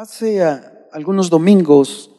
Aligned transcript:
Hace 0.00 0.44
ah, 0.44 0.60
algunos 0.92 1.28
domingos 1.28 2.12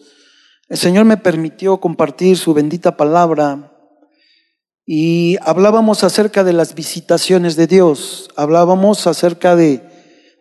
el 0.67 0.77
Señor 0.77 1.05
me 1.05 1.15
permitió 1.15 1.79
compartir 1.79 2.37
su 2.37 2.53
bendita 2.53 2.97
palabra 2.97 3.71
y 4.85 5.37
hablábamos 5.43 6.03
acerca 6.03 6.43
de 6.43 6.51
las 6.51 6.75
visitaciones 6.75 7.55
de 7.55 7.67
Dios, 7.67 8.31
hablábamos 8.35 9.07
acerca 9.07 9.55
de 9.55 9.81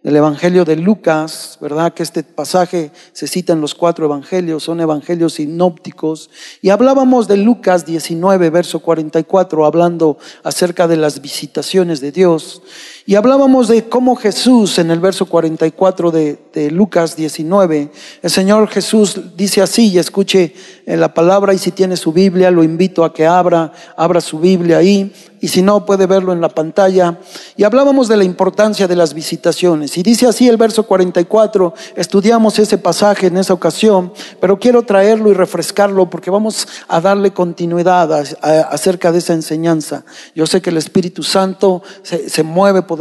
del 0.02 0.16
Evangelio 0.16 0.64
de 0.64 0.76
Lucas, 0.76 1.58
¿verdad? 1.60 1.92
Que 1.92 2.02
este 2.02 2.22
pasaje 2.22 2.92
se 3.12 3.26
cita 3.26 3.52
en 3.52 3.60
los 3.60 3.74
cuatro 3.74 4.04
evangelios, 4.06 4.62
son 4.62 4.80
evangelios 4.80 5.34
sinópticos. 5.34 6.30
Y 6.62 6.70
hablábamos 6.70 7.26
de 7.26 7.36
Lucas 7.36 7.84
19, 7.84 8.48
verso 8.50 8.80
44, 8.80 9.66
hablando 9.66 10.16
acerca 10.44 10.86
de 10.86 10.96
las 10.96 11.20
visitaciones 11.20 12.00
de 12.00 12.12
Dios. 12.12 12.62
Y 13.08 13.14
hablábamos 13.14 13.68
de 13.68 13.88
cómo 13.88 14.16
Jesús, 14.16 14.78
en 14.78 14.90
el 14.90 15.00
verso 15.00 15.24
44 15.24 16.10
de, 16.10 16.38
de 16.52 16.70
Lucas 16.70 17.16
19, 17.16 17.90
el 18.20 18.30
Señor 18.30 18.68
Jesús 18.68 19.34
dice 19.34 19.62
así, 19.62 19.92
y 19.92 19.98
escuche 19.98 20.52
la 20.84 21.14
palabra, 21.14 21.54
y 21.54 21.58
si 21.58 21.70
tiene 21.70 21.96
su 21.96 22.12
Biblia, 22.12 22.50
lo 22.50 22.62
invito 22.62 23.06
a 23.06 23.14
que 23.14 23.26
abra, 23.26 23.72
abra 23.96 24.20
su 24.20 24.38
Biblia 24.38 24.76
ahí, 24.76 25.10
y 25.40 25.48
si 25.48 25.62
no, 25.62 25.86
puede 25.86 26.06
verlo 26.06 26.32
en 26.32 26.40
la 26.40 26.48
pantalla. 26.48 27.18
Y 27.56 27.64
hablábamos 27.64 28.08
de 28.08 28.16
la 28.16 28.24
importancia 28.24 28.88
de 28.88 28.96
las 28.96 29.14
visitaciones. 29.14 29.96
Y 29.96 30.02
dice 30.02 30.26
así 30.26 30.48
el 30.48 30.56
verso 30.56 30.84
44, 30.84 31.74
estudiamos 31.96 32.58
ese 32.58 32.78
pasaje 32.78 33.28
en 33.28 33.36
esa 33.36 33.54
ocasión, 33.54 34.12
pero 34.40 34.58
quiero 34.58 34.82
traerlo 34.82 35.30
y 35.30 35.34
refrescarlo 35.34 36.10
porque 36.10 36.30
vamos 36.30 36.66
a 36.88 37.00
darle 37.00 37.32
continuidad 37.32 38.12
acerca 38.42 39.12
de 39.12 39.18
esa 39.18 39.34
enseñanza. 39.34 40.04
Yo 40.34 40.46
sé 40.46 40.60
que 40.60 40.70
el 40.70 40.76
Espíritu 40.76 41.22
Santo 41.22 41.82
se, 42.02 42.28
se 42.28 42.42
mueve 42.42 42.82
por 42.82 42.97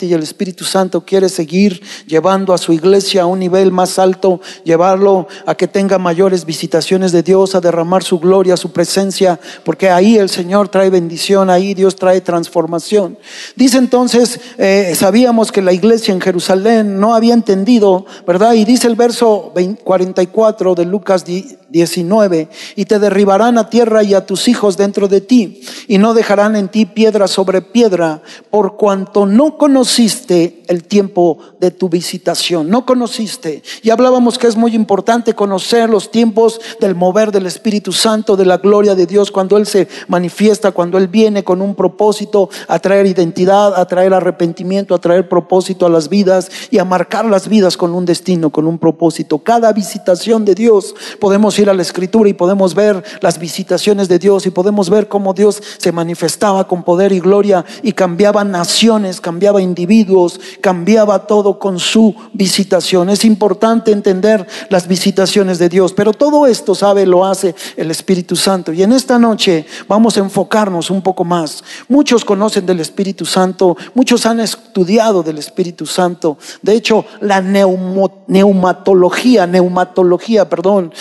y 0.00 0.12
el 0.12 0.22
Espíritu 0.22 0.64
Santo 0.64 1.04
quiere 1.04 1.28
seguir 1.28 1.82
llevando 2.06 2.54
a 2.54 2.58
su 2.58 2.72
iglesia 2.72 3.22
a 3.22 3.26
un 3.26 3.38
nivel 3.38 3.72
más 3.72 3.98
alto, 3.98 4.40
llevarlo 4.64 5.26
a 5.46 5.54
que 5.54 5.66
tenga 5.66 5.98
mayores 5.98 6.44
visitaciones 6.44 7.12
de 7.12 7.22
Dios, 7.22 7.54
a 7.54 7.60
derramar 7.60 8.02
su 8.02 8.18
gloria, 8.18 8.56
su 8.56 8.72
presencia, 8.72 9.38
porque 9.64 9.90
ahí 9.90 10.16
el 10.16 10.28
Señor 10.28 10.68
trae 10.68 10.90
bendición, 10.90 11.50
ahí 11.50 11.74
Dios 11.74 11.96
trae 11.96 12.20
transformación. 12.20 13.18
Dice 13.56 13.78
entonces, 13.78 14.40
eh, 14.58 14.94
sabíamos 14.96 15.50
que 15.50 15.62
la 15.62 15.72
iglesia 15.72 16.14
en 16.14 16.20
Jerusalén 16.20 17.00
no 17.00 17.14
había 17.14 17.34
entendido, 17.34 18.06
¿verdad? 18.26 18.54
Y 18.54 18.64
dice 18.64 18.86
el 18.86 18.96
verso 18.96 19.52
44 19.84 20.74
de 20.74 20.84
Lucas 20.84 21.24
19, 21.24 22.48
y 22.76 22.84
te 22.84 22.98
derribarán 22.98 23.58
a 23.58 23.68
tierra 23.68 24.02
y 24.02 24.14
a 24.14 24.26
tus 24.26 24.48
hijos 24.48 24.76
dentro 24.76 25.08
de 25.08 25.20
ti, 25.20 25.62
y 25.88 25.98
no 25.98 26.14
dejarán 26.14 26.56
en 26.56 26.68
ti 26.68 26.86
piedra 26.86 27.26
sobre 27.28 27.62
piedra, 27.62 28.22
por 28.50 28.76
cuanto 28.76 29.26
no 29.32 29.56
conociste 29.56 30.62
el 30.68 30.84
tiempo 30.84 31.38
de 31.58 31.70
tu 31.70 31.88
visitación, 31.88 32.68
no 32.68 32.84
conociste. 32.84 33.62
Y 33.82 33.88
hablábamos 33.88 34.38
que 34.38 34.46
es 34.46 34.56
muy 34.56 34.74
importante 34.74 35.34
conocer 35.34 35.88
los 35.88 36.10
tiempos 36.10 36.60
del 36.80 36.94
mover 36.94 37.32
del 37.32 37.46
Espíritu 37.46 37.92
Santo, 37.92 38.36
de 38.36 38.44
la 38.44 38.58
gloria 38.58 38.94
de 38.94 39.06
Dios, 39.06 39.30
cuando 39.30 39.56
Él 39.56 39.66
se 39.66 39.88
manifiesta, 40.08 40.72
cuando 40.72 40.98
Él 40.98 41.08
viene 41.08 41.44
con 41.44 41.62
un 41.62 41.74
propósito 41.74 42.50
a 42.68 42.78
traer 42.78 43.06
identidad, 43.06 43.74
a 43.74 43.86
traer 43.86 44.12
arrepentimiento, 44.12 44.94
a 44.94 45.00
traer 45.00 45.30
propósito 45.30 45.86
a 45.86 45.90
las 45.90 46.10
vidas 46.10 46.50
y 46.70 46.76
a 46.76 46.84
marcar 46.84 47.24
las 47.24 47.48
vidas 47.48 47.78
con 47.78 47.94
un 47.94 48.04
destino, 48.04 48.50
con 48.50 48.66
un 48.66 48.78
propósito. 48.78 49.38
Cada 49.38 49.72
visitación 49.72 50.44
de 50.44 50.54
Dios 50.54 50.94
podemos 51.18 51.58
ir 51.58 51.70
a 51.70 51.74
la 51.74 51.82
Escritura 51.82 52.28
y 52.28 52.34
podemos 52.34 52.74
ver 52.74 53.02
las 53.22 53.38
visitaciones 53.38 54.08
de 54.08 54.18
Dios 54.18 54.44
y 54.44 54.50
podemos 54.50 54.90
ver 54.90 55.08
cómo 55.08 55.32
Dios 55.32 55.62
se 55.78 55.90
manifestaba 55.90 56.68
con 56.68 56.82
poder 56.82 57.12
y 57.12 57.20
gloria 57.20 57.64
y 57.82 57.92
cambiaba 57.92 58.44
naciones, 58.44 59.21
cambiaba 59.22 59.62
individuos, 59.62 60.38
cambiaba 60.60 61.26
todo 61.26 61.58
con 61.58 61.78
su 61.78 62.14
visitación. 62.34 63.08
Es 63.08 63.24
importante 63.24 63.92
entender 63.92 64.46
las 64.68 64.86
visitaciones 64.86 65.58
de 65.58 65.70
Dios, 65.70 65.94
pero 65.94 66.12
todo 66.12 66.46
esto, 66.46 66.74
sabe, 66.74 67.06
lo 67.06 67.24
hace 67.24 67.54
el 67.78 67.90
Espíritu 67.90 68.36
Santo. 68.36 68.72
Y 68.72 68.82
en 68.82 68.92
esta 68.92 69.18
noche 69.18 69.64
vamos 69.88 70.18
a 70.18 70.20
enfocarnos 70.20 70.90
un 70.90 71.00
poco 71.00 71.24
más. 71.24 71.64
Muchos 71.88 72.24
conocen 72.24 72.66
del 72.66 72.80
Espíritu 72.80 73.24
Santo, 73.24 73.76
muchos 73.94 74.26
han 74.26 74.40
estudiado 74.40 75.22
del 75.22 75.38
Espíritu 75.38 75.86
Santo. 75.86 76.36
De 76.60 76.74
hecho, 76.74 77.04
la 77.20 77.40
neumatología, 77.40 79.46
neumatología, 79.46 80.48
perdón, 80.48 80.92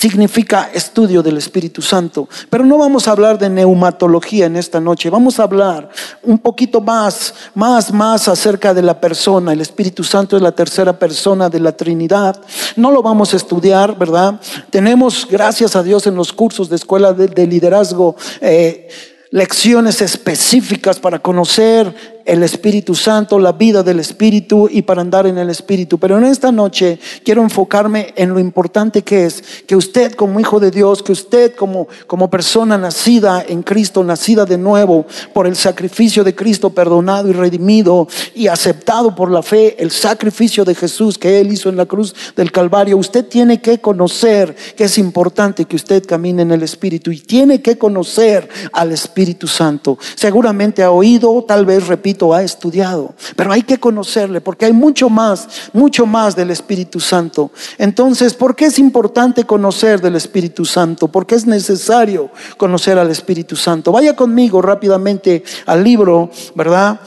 significa 0.00 0.70
estudio 0.72 1.22
del 1.22 1.36
Espíritu 1.36 1.82
Santo. 1.82 2.26
Pero 2.48 2.64
no 2.64 2.78
vamos 2.78 3.06
a 3.06 3.10
hablar 3.10 3.38
de 3.38 3.50
neumatología 3.50 4.46
en 4.46 4.56
esta 4.56 4.80
noche, 4.80 5.10
vamos 5.10 5.38
a 5.38 5.42
hablar 5.42 5.90
un 6.22 6.38
poquito 6.38 6.80
más, 6.80 7.34
más, 7.54 7.92
más 7.92 8.26
acerca 8.26 8.72
de 8.72 8.80
la 8.80 8.98
persona. 8.98 9.52
El 9.52 9.60
Espíritu 9.60 10.02
Santo 10.02 10.38
es 10.38 10.42
la 10.42 10.52
tercera 10.52 10.98
persona 10.98 11.50
de 11.50 11.60
la 11.60 11.72
Trinidad. 11.72 12.40
No 12.76 12.90
lo 12.90 13.02
vamos 13.02 13.34
a 13.34 13.36
estudiar, 13.36 13.98
¿verdad? 13.98 14.40
Tenemos, 14.70 15.28
gracias 15.30 15.76
a 15.76 15.82
Dios, 15.82 16.06
en 16.06 16.14
los 16.14 16.32
cursos 16.32 16.70
de 16.70 16.76
escuela 16.76 17.12
de, 17.12 17.46
liderazgo, 17.46 18.16
eh, 18.40 18.88
lecciones 19.30 20.00
específicas 20.00 20.98
para 20.98 21.18
conocer 21.18 22.19
el 22.30 22.44
Espíritu 22.44 22.94
Santo, 22.94 23.40
la 23.40 23.50
vida 23.50 23.82
del 23.82 23.98
Espíritu 23.98 24.68
y 24.70 24.82
para 24.82 25.00
andar 25.00 25.26
en 25.26 25.36
el 25.36 25.50
Espíritu. 25.50 25.98
Pero 25.98 26.16
en 26.16 26.24
esta 26.24 26.52
noche 26.52 27.00
quiero 27.24 27.42
enfocarme 27.42 28.14
en 28.14 28.30
lo 28.30 28.38
importante 28.38 29.02
que 29.02 29.26
es 29.26 29.42
que 29.66 29.74
usted 29.74 30.12
como 30.12 30.38
hijo 30.38 30.60
de 30.60 30.70
Dios, 30.70 31.02
que 31.02 31.10
usted 31.10 31.56
como, 31.56 31.88
como 32.06 32.30
persona 32.30 32.78
nacida 32.78 33.44
en 33.48 33.64
Cristo, 33.64 34.04
nacida 34.04 34.44
de 34.44 34.58
nuevo 34.58 35.06
por 35.32 35.48
el 35.48 35.56
sacrificio 35.56 36.22
de 36.22 36.36
Cristo, 36.36 36.70
perdonado 36.70 37.28
y 37.28 37.32
redimido 37.32 38.06
y 38.36 38.46
aceptado 38.46 39.12
por 39.12 39.28
la 39.28 39.42
fe, 39.42 39.74
el 39.82 39.90
sacrificio 39.90 40.64
de 40.64 40.76
Jesús 40.76 41.18
que 41.18 41.40
Él 41.40 41.52
hizo 41.52 41.68
en 41.68 41.76
la 41.76 41.86
cruz 41.86 42.14
del 42.36 42.52
Calvario, 42.52 42.96
usted 42.96 43.26
tiene 43.26 43.60
que 43.60 43.80
conocer 43.80 44.54
que 44.76 44.84
es 44.84 44.98
importante 44.98 45.64
que 45.64 45.74
usted 45.74 46.06
camine 46.06 46.42
en 46.42 46.52
el 46.52 46.62
Espíritu 46.62 47.10
y 47.10 47.18
tiene 47.18 47.60
que 47.60 47.76
conocer 47.76 48.48
al 48.72 48.92
Espíritu 48.92 49.48
Santo. 49.48 49.98
Seguramente 50.14 50.84
ha 50.84 50.92
oído, 50.92 51.42
tal 51.42 51.66
vez 51.66 51.88
ha 52.28 52.42
estudiado, 52.42 53.14
pero 53.34 53.50
hay 53.50 53.62
que 53.62 53.80
conocerle 53.80 54.40
porque 54.40 54.66
hay 54.66 54.72
mucho 54.72 55.08
más, 55.08 55.70
mucho 55.72 56.04
más 56.04 56.36
del 56.36 56.50
Espíritu 56.50 57.00
Santo. 57.00 57.50
Entonces, 57.78 58.34
¿por 58.34 58.54
qué 58.54 58.66
es 58.66 58.78
importante 58.78 59.44
conocer 59.44 60.00
del 60.00 60.16
Espíritu 60.16 60.64
Santo? 60.64 61.08
Porque 61.08 61.34
es 61.34 61.46
necesario 61.46 62.30
conocer 62.58 62.98
al 62.98 63.10
Espíritu 63.10 63.56
Santo. 63.56 63.90
Vaya 63.90 64.14
conmigo 64.14 64.60
rápidamente 64.60 65.42
al 65.64 65.82
libro, 65.82 66.30
¿verdad? 66.54 67.00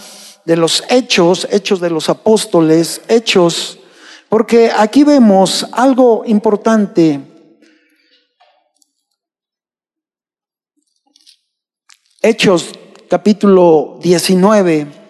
De 0.45 0.57
los 0.57 0.83
hechos, 0.89 1.47
hechos 1.51 1.79
de 1.79 1.91
los 1.91 2.09
apóstoles, 2.09 3.01
hechos, 3.07 3.77
porque 4.29 4.71
aquí 4.75 5.03
vemos 5.03 5.67
algo 5.71 6.23
importante. 6.25 7.21
Hechos 12.19 12.71
capítulo 13.09 13.99
19 14.01 15.02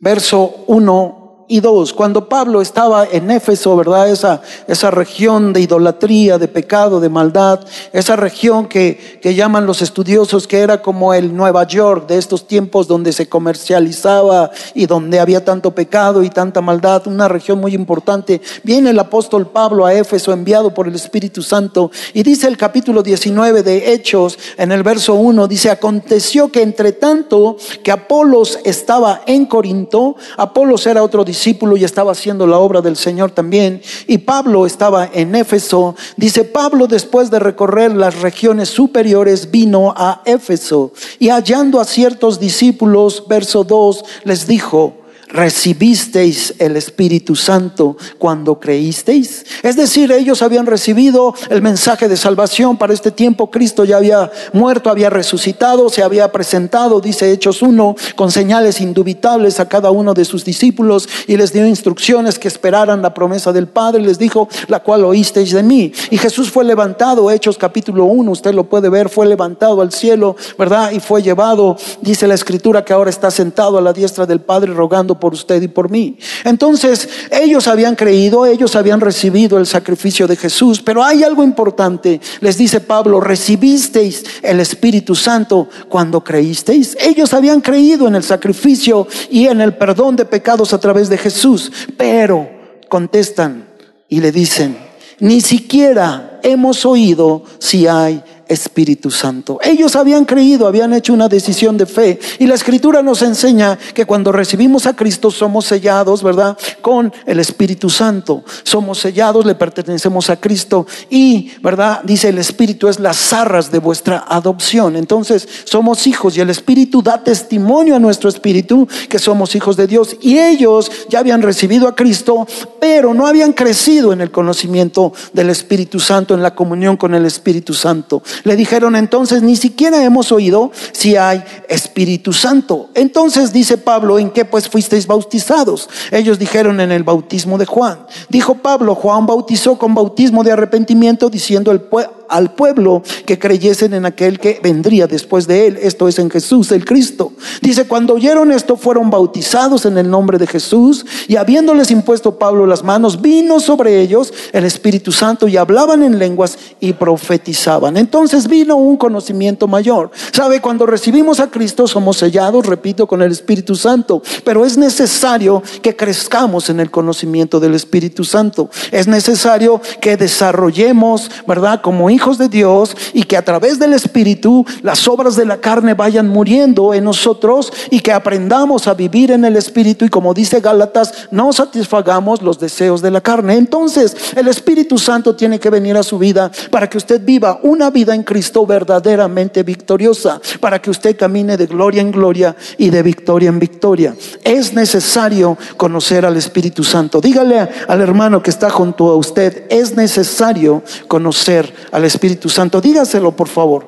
verso 0.00 0.64
1 0.66 1.19
y 1.50 1.58
dos, 1.58 1.92
cuando 1.92 2.28
Pablo 2.28 2.62
estaba 2.62 3.04
en 3.10 3.28
Éfeso, 3.28 3.76
¿verdad? 3.76 4.08
Esa, 4.08 4.40
esa 4.68 4.92
región 4.92 5.52
de 5.52 5.60
idolatría, 5.60 6.38
de 6.38 6.46
pecado, 6.46 7.00
de 7.00 7.08
maldad, 7.08 7.58
esa 7.92 8.14
región 8.14 8.68
que, 8.68 9.18
que 9.20 9.34
llaman 9.34 9.66
los 9.66 9.82
estudiosos 9.82 10.46
que 10.46 10.60
era 10.60 10.80
como 10.80 11.12
el 11.12 11.34
Nueva 11.34 11.66
York 11.66 12.06
de 12.06 12.18
estos 12.18 12.46
tiempos 12.46 12.86
donde 12.86 13.12
se 13.12 13.28
comercializaba 13.28 14.52
y 14.74 14.86
donde 14.86 15.18
había 15.18 15.44
tanto 15.44 15.72
pecado 15.74 16.22
y 16.22 16.30
tanta 16.30 16.60
maldad, 16.60 17.08
una 17.08 17.26
región 17.26 17.60
muy 17.60 17.74
importante. 17.74 18.40
Viene 18.62 18.90
el 18.90 18.98
apóstol 19.00 19.48
Pablo 19.48 19.84
a 19.86 19.92
Éfeso 19.92 20.32
enviado 20.32 20.72
por 20.72 20.86
el 20.86 20.94
Espíritu 20.94 21.42
Santo 21.42 21.90
y 22.14 22.22
dice 22.22 22.46
el 22.46 22.56
capítulo 22.56 23.02
19 23.02 23.64
de 23.64 23.92
Hechos 23.92 24.38
en 24.56 24.70
el 24.70 24.84
verso 24.84 25.14
1, 25.14 25.48
dice, 25.48 25.68
aconteció 25.68 26.52
que 26.52 26.62
entre 26.62 26.92
tanto 26.92 27.56
que 27.82 27.90
Apolos 27.90 28.60
estaba 28.64 29.22
en 29.26 29.46
Corinto, 29.46 30.14
Apolos 30.36 30.86
era 30.86 31.02
otro 31.02 31.24
discípulo, 31.24 31.39
discípulo 31.40 31.78
y 31.78 31.84
estaba 31.84 32.12
haciendo 32.12 32.46
la 32.46 32.58
obra 32.58 32.82
del 32.82 32.96
Señor 32.96 33.30
también. 33.30 33.80
Y 34.06 34.18
Pablo 34.18 34.66
estaba 34.66 35.08
en 35.10 35.34
Éfeso. 35.34 35.96
Dice, 36.18 36.44
Pablo 36.44 36.86
después 36.86 37.30
de 37.30 37.38
recorrer 37.38 37.96
las 37.96 38.20
regiones 38.20 38.68
superiores 38.68 39.50
vino 39.50 39.94
a 39.96 40.20
Éfeso 40.26 40.92
y 41.18 41.30
hallando 41.30 41.80
a 41.80 41.86
ciertos 41.86 42.38
discípulos, 42.38 43.24
verso 43.26 43.64
2, 43.64 44.04
les 44.24 44.46
dijo, 44.46 44.99
recibisteis 45.32 46.54
el 46.58 46.76
Espíritu 46.76 47.36
Santo 47.36 47.96
cuando 48.18 48.58
creísteis. 48.58 49.44
Es 49.62 49.76
decir, 49.76 50.12
ellos 50.12 50.42
habían 50.42 50.66
recibido 50.66 51.34
el 51.48 51.62
mensaje 51.62 52.08
de 52.08 52.16
salvación 52.16 52.76
para 52.76 52.92
este 52.92 53.10
tiempo. 53.10 53.50
Cristo 53.50 53.84
ya 53.84 53.96
había 53.96 54.30
muerto, 54.52 54.90
había 54.90 55.10
resucitado, 55.10 55.88
se 55.88 56.02
había 56.02 56.30
presentado, 56.32 57.00
dice 57.00 57.30
Hechos 57.30 57.62
1, 57.62 57.96
con 58.16 58.30
señales 58.30 58.80
indubitables 58.80 59.60
a 59.60 59.68
cada 59.68 59.90
uno 59.90 60.14
de 60.14 60.24
sus 60.24 60.44
discípulos 60.44 61.08
y 61.26 61.36
les 61.36 61.52
dio 61.52 61.66
instrucciones 61.66 62.38
que 62.38 62.48
esperaran 62.48 63.02
la 63.02 63.14
promesa 63.14 63.52
del 63.52 63.68
Padre. 63.68 64.02
Les 64.02 64.18
dijo, 64.18 64.48
la 64.68 64.80
cual 64.80 65.04
oísteis 65.04 65.52
de 65.52 65.62
mí. 65.62 65.92
Y 66.10 66.18
Jesús 66.18 66.50
fue 66.50 66.64
levantado, 66.64 67.30
Hechos 67.30 67.56
capítulo 67.56 68.04
1, 68.04 68.30
usted 68.30 68.54
lo 68.54 68.64
puede 68.64 68.88
ver, 68.88 69.08
fue 69.08 69.26
levantado 69.26 69.80
al 69.80 69.92
cielo, 69.92 70.36
¿verdad? 70.58 70.90
Y 70.92 71.00
fue 71.00 71.22
llevado, 71.22 71.76
dice 72.00 72.26
la 72.26 72.34
escritura, 72.34 72.84
que 72.84 72.92
ahora 72.92 73.10
está 73.10 73.30
sentado 73.30 73.78
a 73.78 73.80
la 73.80 73.92
diestra 73.92 74.26
del 74.26 74.40
Padre 74.40 74.72
rogando 74.72 75.19
por 75.20 75.34
usted 75.34 75.62
y 75.62 75.68
por 75.68 75.90
mí. 75.90 76.18
Entonces, 76.44 77.08
ellos 77.30 77.68
habían 77.68 77.94
creído, 77.94 78.46
ellos 78.46 78.74
habían 78.74 79.00
recibido 79.00 79.58
el 79.58 79.66
sacrificio 79.66 80.26
de 80.26 80.36
Jesús, 80.36 80.82
pero 80.82 81.04
hay 81.04 81.22
algo 81.22 81.44
importante, 81.44 82.20
les 82.40 82.56
dice 82.56 82.80
Pablo, 82.80 83.20
recibisteis 83.20 84.24
el 84.42 84.58
Espíritu 84.58 85.14
Santo 85.14 85.68
cuando 85.88 86.24
creísteis. 86.24 86.96
Ellos 87.00 87.34
habían 87.34 87.60
creído 87.60 88.08
en 88.08 88.14
el 88.16 88.22
sacrificio 88.22 89.06
y 89.30 89.46
en 89.46 89.60
el 89.60 89.74
perdón 89.74 90.16
de 90.16 90.24
pecados 90.24 90.72
a 90.72 90.80
través 90.80 91.08
de 91.08 91.18
Jesús, 91.18 91.70
pero 91.96 92.48
contestan 92.88 93.66
y 94.08 94.20
le 94.20 94.32
dicen, 94.32 94.76
ni 95.20 95.40
siquiera 95.40 96.40
hemos 96.42 96.84
oído 96.86 97.44
si 97.58 97.86
hay 97.86 98.22
Espíritu 98.50 99.10
Santo. 99.10 99.60
Ellos 99.62 99.94
habían 99.94 100.24
creído, 100.24 100.66
habían 100.66 100.92
hecho 100.92 101.12
una 101.12 101.28
decisión 101.28 101.78
de 101.78 101.86
fe. 101.86 102.18
Y 102.40 102.46
la 102.46 102.56
escritura 102.56 103.00
nos 103.00 103.22
enseña 103.22 103.78
que 103.94 104.04
cuando 104.04 104.32
recibimos 104.32 104.86
a 104.86 104.96
Cristo 104.96 105.30
somos 105.30 105.66
sellados, 105.66 106.22
¿verdad? 106.22 106.58
Con 106.82 107.12
el 107.26 107.38
Espíritu 107.38 107.88
Santo. 107.88 108.44
Somos 108.64 108.98
sellados, 108.98 109.46
le 109.46 109.54
pertenecemos 109.54 110.30
a 110.30 110.36
Cristo. 110.40 110.86
Y, 111.08 111.52
¿verdad? 111.62 112.02
Dice 112.02 112.28
el 112.28 112.38
Espíritu 112.38 112.88
es 112.88 112.98
las 112.98 113.32
arras 113.32 113.70
de 113.70 113.78
vuestra 113.78 114.24
adopción. 114.28 114.96
Entonces 114.96 115.48
somos 115.64 116.06
hijos 116.08 116.36
y 116.36 116.40
el 116.40 116.50
Espíritu 116.50 117.02
da 117.02 117.22
testimonio 117.22 117.94
a 117.94 118.00
nuestro 118.00 118.28
Espíritu 118.28 118.88
que 119.08 119.20
somos 119.20 119.54
hijos 119.54 119.76
de 119.76 119.86
Dios. 119.86 120.16
Y 120.20 120.38
ellos 120.38 120.90
ya 121.08 121.20
habían 121.20 121.42
recibido 121.42 121.86
a 121.86 121.94
Cristo, 121.94 122.48
pero 122.80 123.14
no 123.14 123.28
habían 123.28 123.52
crecido 123.52 124.12
en 124.12 124.20
el 124.20 124.32
conocimiento 124.32 125.12
del 125.32 125.50
Espíritu 125.50 126.00
Santo, 126.00 126.34
en 126.34 126.42
la 126.42 126.54
comunión 126.56 126.96
con 126.96 127.14
el 127.14 127.24
Espíritu 127.26 127.74
Santo. 127.74 128.22
Le 128.44 128.56
dijeron 128.56 128.96
entonces, 128.96 129.42
ni 129.42 129.56
siquiera 129.56 130.02
hemos 130.04 130.32
oído 130.32 130.72
si 130.92 131.16
hay 131.16 131.42
Espíritu 131.68 132.32
Santo. 132.32 132.90
Entonces 132.94 133.52
dice 133.52 133.78
Pablo, 133.78 134.18
¿en 134.18 134.30
qué 134.30 134.44
pues 134.44 134.68
fuisteis 134.68 135.06
bautizados? 135.06 135.88
Ellos 136.10 136.38
dijeron 136.38 136.80
en 136.80 136.92
el 136.92 137.02
bautismo 137.02 137.58
de 137.58 137.66
Juan. 137.66 138.06
Dijo 138.28 138.54
Pablo, 138.56 138.94
Juan 138.94 139.26
bautizó 139.26 139.78
con 139.78 139.94
bautismo 139.94 140.44
de 140.44 140.52
arrepentimiento 140.52 141.30
diciendo 141.30 141.70
el 141.70 141.80
pueblo 141.80 142.19
al 142.30 142.54
pueblo 142.54 143.02
que 143.26 143.38
creyesen 143.38 143.92
en 143.92 144.06
aquel 144.06 144.38
que 144.38 144.60
vendría 144.62 145.06
después 145.06 145.46
de 145.46 145.66
él, 145.66 145.78
esto 145.82 146.08
es 146.08 146.18
en 146.18 146.30
Jesús, 146.30 146.72
el 146.72 146.84
Cristo. 146.84 147.32
Dice, 147.60 147.86
cuando 147.86 148.14
oyeron 148.14 148.52
esto 148.52 148.76
fueron 148.76 149.10
bautizados 149.10 149.84
en 149.84 149.98
el 149.98 150.08
nombre 150.08 150.38
de 150.38 150.46
Jesús 150.46 151.04
y 151.28 151.36
habiéndoles 151.36 151.90
impuesto 151.90 152.38
Pablo 152.38 152.66
las 152.66 152.84
manos, 152.84 153.20
vino 153.20 153.60
sobre 153.60 154.00
ellos 154.00 154.32
el 154.52 154.64
Espíritu 154.64 155.12
Santo 155.12 155.48
y 155.48 155.56
hablaban 155.56 156.02
en 156.02 156.18
lenguas 156.18 156.56
y 156.78 156.92
profetizaban. 156.92 157.96
Entonces 157.96 158.48
vino 158.48 158.76
un 158.76 158.96
conocimiento 158.96 159.66
mayor. 159.66 160.10
¿Sabe? 160.32 160.60
Cuando 160.60 160.86
recibimos 160.86 161.40
a 161.40 161.50
Cristo 161.50 161.88
somos 161.88 162.18
sellados, 162.18 162.66
repito, 162.66 163.06
con 163.06 163.22
el 163.22 163.32
Espíritu 163.32 163.74
Santo, 163.74 164.22
pero 164.44 164.64
es 164.64 164.78
necesario 164.78 165.62
que 165.82 165.96
crezcamos 165.96 166.70
en 166.70 166.78
el 166.80 166.90
conocimiento 166.90 167.58
del 167.58 167.74
Espíritu 167.74 168.24
Santo. 168.24 168.70
Es 168.92 169.08
necesario 169.08 169.80
que 170.00 170.16
desarrollemos, 170.16 171.30
¿verdad? 171.46 171.80
Como 171.80 172.10
hijos 172.10 172.19
hijos 172.20 172.36
de 172.36 172.50
Dios 172.50 172.94
y 173.14 173.22
que 173.22 173.38
a 173.38 173.44
través 173.44 173.78
del 173.78 173.94
Espíritu 173.94 174.66
las 174.82 175.08
obras 175.08 175.36
de 175.36 175.46
la 175.46 175.56
carne 175.56 175.94
vayan 175.94 176.28
muriendo 176.28 176.92
en 176.92 177.04
nosotros 177.04 177.72
y 177.88 178.00
que 178.00 178.12
aprendamos 178.12 178.86
a 178.86 178.94
vivir 178.94 179.30
en 179.30 179.46
el 179.46 179.56
Espíritu 179.56 180.04
y 180.04 180.10
como 180.10 180.34
dice 180.34 180.60
Gálatas, 180.60 181.28
no 181.30 181.50
satisfagamos 181.54 182.42
los 182.42 182.58
deseos 182.58 183.00
de 183.00 183.10
la 183.10 183.22
carne. 183.22 183.56
Entonces 183.56 184.14
el 184.36 184.48
Espíritu 184.48 184.98
Santo 184.98 185.34
tiene 185.34 185.58
que 185.58 185.70
venir 185.70 185.96
a 185.96 186.02
su 186.02 186.18
vida 186.18 186.50
para 186.70 186.90
que 186.90 186.98
usted 186.98 187.24
viva 187.24 187.58
una 187.62 187.88
vida 187.88 188.14
en 188.14 188.22
Cristo 188.22 188.66
verdaderamente 188.66 189.62
victoriosa, 189.62 190.42
para 190.60 190.78
que 190.82 190.90
usted 190.90 191.16
camine 191.16 191.56
de 191.56 191.66
gloria 191.66 192.02
en 192.02 192.12
gloria 192.12 192.54
y 192.76 192.90
de 192.90 193.02
victoria 193.02 193.48
en 193.48 193.58
victoria. 193.58 194.14
Es 194.44 194.74
necesario 194.74 195.56
conocer 195.78 196.26
al 196.26 196.36
Espíritu 196.36 196.84
Santo. 196.84 197.18
Dígale 197.22 197.66
al 197.88 198.00
hermano 198.02 198.42
que 198.42 198.50
está 198.50 198.68
junto 198.68 199.08
a 199.08 199.16
usted, 199.16 199.64
es 199.70 199.96
necesario 199.96 200.82
conocer 201.08 201.72
al 201.92 202.09
Santo. 202.48 202.80
Dígaselo, 202.80 203.32
por 203.36 203.48
favor. 203.48 203.86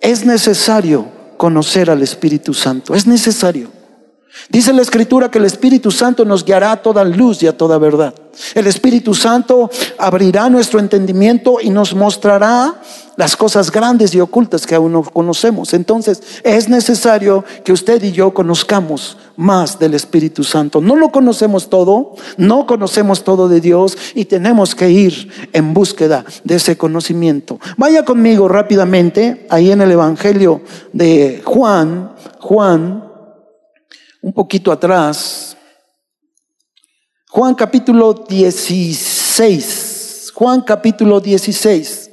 Es 0.00 0.24
necesario 0.24 1.06
conocer 1.36 1.90
al 1.90 2.02
Espíritu 2.02 2.54
Santo. 2.54 2.94
Es 2.94 3.06
necesario. 3.06 3.77
Dice 4.48 4.72
la 4.72 4.82
Escritura 4.82 5.30
que 5.30 5.38
el 5.38 5.44
Espíritu 5.44 5.90
Santo 5.90 6.24
nos 6.24 6.44
guiará 6.44 6.72
a 6.72 6.82
toda 6.82 7.04
luz 7.04 7.42
y 7.42 7.46
a 7.46 7.56
toda 7.56 7.78
verdad. 7.78 8.14
El 8.54 8.66
Espíritu 8.66 9.14
Santo 9.14 9.70
abrirá 9.98 10.48
nuestro 10.48 10.78
entendimiento 10.78 11.58
y 11.60 11.70
nos 11.70 11.94
mostrará 11.94 12.80
las 13.16 13.36
cosas 13.36 13.72
grandes 13.72 14.14
y 14.14 14.20
ocultas 14.20 14.64
que 14.64 14.76
aún 14.76 14.92
no 14.92 15.02
conocemos. 15.02 15.74
Entonces 15.74 16.22
es 16.44 16.68
necesario 16.68 17.44
que 17.64 17.72
usted 17.72 18.02
y 18.02 18.12
yo 18.12 18.32
conozcamos 18.32 19.16
más 19.36 19.78
del 19.78 19.94
Espíritu 19.94 20.44
Santo. 20.44 20.80
No 20.80 20.94
lo 20.94 21.10
conocemos 21.10 21.68
todo, 21.68 22.14
no 22.36 22.66
conocemos 22.66 23.24
todo 23.24 23.48
de 23.48 23.60
Dios 23.60 23.98
y 24.14 24.26
tenemos 24.26 24.74
que 24.74 24.90
ir 24.90 25.30
en 25.52 25.74
búsqueda 25.74 26.24
de 26.44 26.54
ese 26.54 26.78
conocimiento. 26.78 27.58
Vaya 27.76 28.04
conmigo 28.04 28.46
rápidamente 28.48 29.46
ahí 29.50 29.72
en 29.72 29.82
el 29.82 29.90
Evangelio 29.90 30.60
de 30.92 31.42
Juan, 31.44 32.12
Juan, 32.38 33.07
un 34.28 34.34
poquito 34.34 34.70
atrás. 34.70 35.56
Juan 37.30 37.54
capítulo 37.54 38.12
16. 38.12 40.32
Juan 40.34 40.60
capítulo 40.60 41.18
16. 41.18 42.10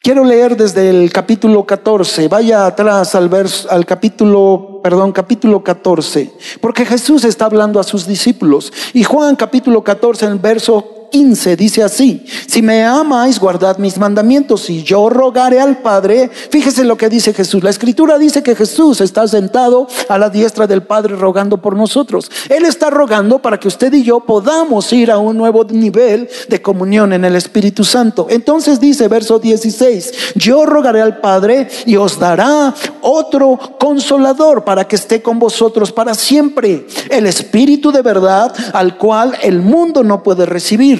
Quiero 0.00 0.24
leer 0.24 0.56
desde 0.56 0.88
el 0.88 1.12
capítulo 1.12 1.66
14, 1.66 2.28
vaya 2.28 2.64
atrás 2.64 3.14
al 3.14 3.28
verso, 3.28 3.70
al 3.70 3.84
capítulo, 3.84 4.80
perdón, 4.82 5.12
capítulo 5.12 5.62
14, 5.62 6.32
porque 6.62 6.86
Jesús 6.86 7.24
está 7.24 7.44
hablando 7.44 7.78
a 7.78 7.82
sus 7.82 8.06
discípulos. 8.06 8.72
Y 8.94 9.04
Juan 9.04 9.36
capítulo 9.36 9.84
14, 9.84 10.24
en 10.24 10.32
el 10.32 10.38
verso 10.38 10.97
15 11.10 11.56
dice 11.56 11.82
así, 11.82 12.24
si 12.46 12.62
me 12.62 12.84
amáis, 12.84 13.38
guardad 13.38 13.78
mis 13.78 13.98
mandamientos 13.98 14.68
y 14.70 14.82
yo 14.82 15.08
rogaré 15.08 15.60
al 15.60 15.78
Padre. 15.78 16.30
Fíjese 16.50 16.84
lo 16.84 16.96
que 16.96 17.08
dice 17.08 17.32
Jesús. 17.32 17.62
La 17.62 17.70
escritura 17.70 18.18
dice 18.18 18.42
que 18.42 18.54
Jesús 18.54 19.00
está 19.00 19.26
sentado 19.26 19.86
a 20.08 20.18
la 20.18 20.30
diestra 20.30 20.66
del 20.66 20.82
Padre 20.82 21.16
rogando 21.16 21.58
por 21.58 21.76
nosotros. 21.76 22.30
Él 22.48 22.64
está 22.64 22.90
rogando 22.90 23.38
para 23.40 23.58
que 23.58 23.68
usted 23.68 23.92
y 23.92 24.02
yo 24.02 24.20
podamos 24.20 24.92
ir 24.92 25.10
a 25.10 25.18
un 25.18 25.36
nuevo 25.36 25.64
nivel 25.64 26.28
de 26.48 26.62
comunión 26.62 27.12
en 27.12 27.24
el 27.24 27.36
Espíritu 27.36 27.84
Santo. 27.84 28.26
Entonces 28.30 28.80
dice 28.80 29.08
verso 29.08 29.38
16, 29.38 30.34
yo 30.34 30.66
rogaré 30.66 31.00
al 31.00 31.20
Padre 31.20 31.68
y 31.86 31.96
os 31.96 32.18
dará 32.18 32.74
otro 33.00 33.58
consolador 33.78 34.64
para 34.64 34.86
que 34.86 34.96
esté 34.96 35.22
con 35.22 35.38
vosotros 35.38 35.92
para 35.92 36.14
siempre. 36.14 36.86
El 37.10 37.26
Espíritu 37.26 37.92
de 37.92 38.02
verdad 38.02 38.54
al 38.72 38.96
cual 38.96 39.36
el 39.42 39.60
mundo 39.60 40.02
no 40.02 40.22
puede 40.22 40.46
recibir 40.46 40.97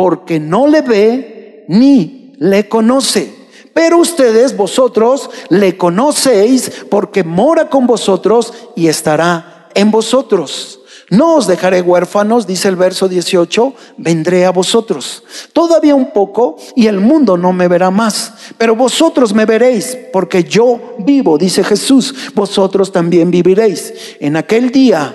porque 0.00 0.40
no 0.40 0.66
le 0.66 0.80
ve 0.80 1.66
ni 1.68 2.32
le 2.38 2.70
conoce. 2.70 3.34
Pero 3.74 3.98
ustedes, 3.98 4.56
vosotros, 4.56 5.28
le 5.50 5.76
conocéis 5.76 6.72
porque 6.88 7.22
mora 7.22 7.68
con 7.68 7.86
vosotros 7.86 8.54
y 8.74 8.86
estará 8.86 9.68
en 9.74 9.90
vosotros. 9.90 10.80
No 11.10 11.34
os 11.34 11.46
dejaré 11.46 11.82
huérfanos, 11.82 12.46
dice 12.46 12.68
el 12.68 12.76
verso 12.76 13.08
18, 13.08 13.74
vendré 13.98 14.46
a 14.46 14.52
vosotros. 14.52 15.22
Todavía 15.52 15.94
un 15.94 16.12
poco 16.12 16.56
y 16.74 16.86
el 16.86 16.98
mundo 16.98 17.36
no 17.36 17.52
me 17.52 17.68
verá 17.68 17.90
más, 17.90 18.32
pero 18.56 18.74
vosotros 18.74 19.34
me 19.34 19.44
veréis 19.44 19.98
porque 20.14 20.44
yo 20.44 20.94
vivo, 21.00 21.36
dice 21.36 21.62
Jesús, 21.62 22.32
vosotros 22.34 22.90
también 22.90 23.30
viviréis. 23.30 23.92
En 24.18 24.38
aquel 24.38 24.70
día 24.70 25.14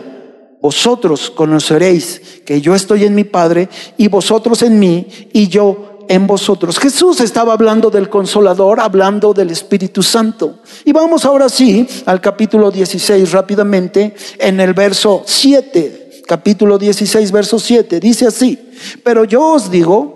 vosotros 0.66 1.30
conoceréis 1.30 2.20
que 2.44 2.60
yo 2.60 2.74
estoy 2.74 3.04
en 3.04 3.14
mi 3.14 3.24
Padre 3.24 3.70
y 3.98 4.08
vosotros 4.08 4.64
en 4.64 4.80
mí 4.80 5.06
y 5.32 5.48
yo 5.48 6.00
en 6.08 6.26
vosotros. 6.26 6.80
Jesús 6.80 7.22
estaba 7.22 7.54
hablando 7.54 7.92
del 7.92 8.10
consolador, 8.10 8.80
hablando 8.80 9.32
del 9.32 9.52
Espíritu 9.52 10.02
Santo. 10.02 10.62
Y 10.84 10.92
vamos 10.92 11.24
ahora 11.24 11.50
sí 11.50 11.88
al 12.08 12.20
capítulo 12.20 12.72
16 12.72 13.32
rápidamente 13.32 14.16
en 14.40 14.60
el 14.60 14.74
verso 14.74 15.22
7. 15.24 16.24
Capítulo 16.26 16.80
16, 16.80 17.32
verso 17.32 17.60
7. 17.60 18.00
Dice 18.00 18.26
así, 18.26 18.58
pero 19.04 19.24
yo 19.24 19.46
os 19.46 19.70
digo, 19.70 20.15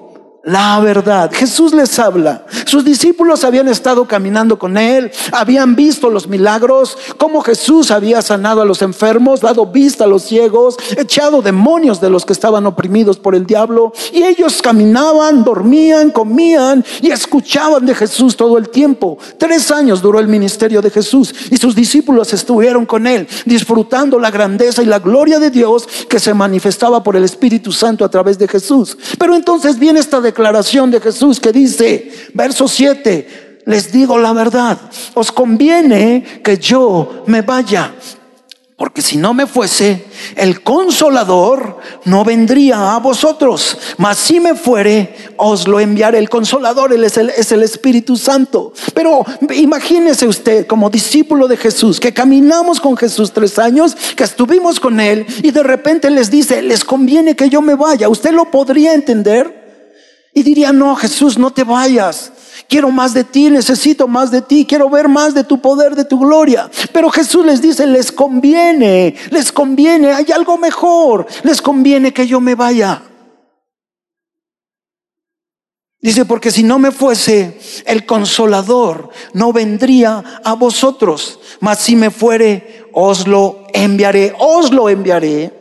la 0.49 0.79
verdad. 0.79 1.31
Jesús 1.31 1.73
les 1.73 1.99
habla. 1.99 2.43
Sus 2.65 2.83
discípulos 2.83 3.43
habían 3.43 3.67
estado 3.67 4.05
caminando 4.05 4.57
con 4.57 4.77
él, 4.77 5.11
habían 5.31 5.75
visto 5.75 6.09
los 6.09 6.27
milagros, 6.27 6.97
cómo 7.17 7.41
Jesús 7.41 7.91
había 7.91 8.21
sanado 8.23 8.61
a 8.61 8.65
los 8.65 8.81
enfermos, 8.81 9.41
dado 9.41 9.67
vista 9.67 10.05
a 10.05 10.07
los 10.07 10.23
ciegos, 10.23 10.75
echado 10.97 11.43
demonios 11.43 12.01
de 12.01 12.09
los 12.09 12.25
que 12.25 12.33
estaban 12.33 12.65
oprimidos 12.65 13.17
por 13.17 13.35
el 13.35 13.45
diablo. 13.45 13.93
Y 14.11 14.23
ellos 14.23 14.61
caminaban, 14.61 15.43
dormían, 15.43 16.09
comían 16.09 16.83
y 17.01 17.11
escuchaban 17.11 17.85
de 17.85 17.93
Jesús 17.93 18.35
todo 18.35 18.57
el 18.57 18.69
tiempo. 18.69 19.19
Tres 19.37 19.69
años 19.69 20.01
duró 20.01 20.19
el 20.19 20.27
ministerio 20.27 20.81
de 20.81 20.89
Jesús 20.89 21.33
y 21.51 21.57
sus 21.57 21.75
discípulos 21.75 22.33
estuvieron 22.33 22.87
con 22.87 23.05
él, 23.05 23.27
disfrutando 23.45 24.17
la 24.17 24.31
grandeza 24.31 24.81
y 24.81 24.87
la 24.87 24.97
gloria 24.97 25.37
de 25.39 25.51
Dios 25.51 25.87
que 26.09 26.19
se 26.19 26.33
manifestaba 26.33 27.03
por 27.03 27.15
el 27.15 27.23
Espíritu 27.23 27.71
Santo 27.71 28.03
a 28.03 28.09
través 28.09 28.39
de 28.39 28.47
Jesús. 28.47 28.97
Pero 29.19 29.35
entonces 29.35 29.77
viene 29.77 29.99
esta 29.99 30.19
declaración 30.19 30.38
de 30.39 31.01
Jesús 31.01 31.39
que 31.39 31.51
dice, 31.51 32.11
verso 32.33 32.67
7, 32.67 33.61
les 33.65 33.91
digo 33.91 34.17
la 34.17 34.33
verdad, 34.33 34.79
os 35.13 35.31
conviene 35.31 36.41
que 36.43 36.57
yo 36.57 37.23
me 37.27 37.41
vaya. 37.41 37.93
Porque 38.79 39.01
si 39.01 39.17
no 39.17 39.33
me 39.33 39.45
fuese, 39.45 40.05
el 40.37 40.63
consolador 40.63 41.79
no 42.05 42.23
vendría 42.23 42.95
a 42.95 42.99
vosotros. 42.99 43.77
Mas 43.97 44.17
si 44.17 44.39
me 44.39 44.55
fuere, 44.55 45.13
os 45.35 45.67
lo 45.67 45.81
enviaré. 45.81 46.17
El 46.17 46.29
consolador 46.29 46.93
él 46.93 47.03
es, 47.03 47.17
el, 47.17 47.29
es 47.29 47.51
el 47.51 47.61
Espíritu 47.61 48.15
Santo. 48.15 48.71
Pero 48.93 49.25
imagínese 49.53 50.29
usted 50.29 50.65
como 50.65 50.89
discípulo 50.89 51.49
de 51.49 51.57
Jesús, 51.57 51.99
que 51.99 52.13
caminamos 52.13 52.79
con 52.79 52.95
Jesús 52.95 53.33
tres 53.33 53.59
años, 53.59 53.97
que 54.15 54.23
estuvimos 54.23 54.79
con 54.79 55.01
Él 55.01 55.25
y 55.43 55.51
de 55.51 55.63
repente 55.63 56.09
les 56.09 56.31
dice, 56.31 56.61
les 56.61 56.85
conviene 56.85 57.35
que 57.35 57.49
yo 57.49 57.61
me 57.61 57.75
vaya. 57.75 58.07
¿Usted 58.07 58.31
lo 58.31 58.49
podría 58.49 58.93
entender? 58.93 59.58
Y 60.39 60.43
diría, 60.43 60.71
no, 60.71 60.95
Jesús, 60.95 61.37
no 61.37 61.51
te 61.51 61.65
vayas. 61.65 62.31
Quiero 62.69 62.91
más 62.91 63.13
de 63.13 63.25
ti, 63.25 63.49
necesito 63.49 64.07
más 64.07 64.31
de 64.31 64.41
ti, 64.41 64.65
quiero 64.65 64.89
ver 64.89 65.09
más 65.09 65.33
de 65.33 65.43
tu 65.43 65.59
poder, 65.59 65.95
de 65.95 66.05
tu 66.05 66.17
gloria. 66.17 66.71
Pero 66.93 67.09
Jesús 67.09 67.45
les 67.45 67.61
dice, 67.61 67.85
les 67.85 68.09
conviene, 68.09 69.15
les 69.31 69.51
conviene, 69.51 70.13
hay 70.13 70.31
algo 70.33 70.57
mejor, 70.57 71.27
les 71.43 71.61
conviene 71.61 72.13
que 72.13 72.25
yo 72.25 72.39
me 72.39 72.55
vaya. 72.55 73.03
Dice, 75.99 76.23
porque 76.23 76.51
si 76.51 76.63
no 76.63 76.79
me 76.79 76.91
fuese, 76.91 77.59
el 77.85 78.05
consolador 78.05 79.09
no 79.33 79.51
vendría 79.51 80.23
a 80.45 80.53
vosotros, 80.53 81.41
mas 81.59 81.79
si 81.79 81.97
me 81.97 82.11
fuere, 82.11 82.87
os 82.93 83.27
lo 83.27 83.65
enviaré, 83.73 84.33
os 84.39 84.71
lo 84.71 84.87
enviaré. 84.87 85.51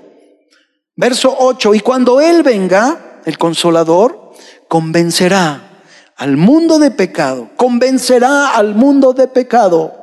Verso 0.94 1.35
8, 1.37 1.75
y 1.75 1.80
cuando 1.80 2.20
Él 2.20 2.44
venga, 2.44 3.20
el 3.25 3.37
consolador, 3.37 4.27
convencerá 4.68 5.82
al 6.16 6.37
mundo 6.37 6.78
de 6.78 6.90
pecado, 6.90 7.50
convencerá 7.56 8.54
al 8.54 8.75
mundo 8.75 9.12
de 9.12 9.28
pecado. 9.28 9.94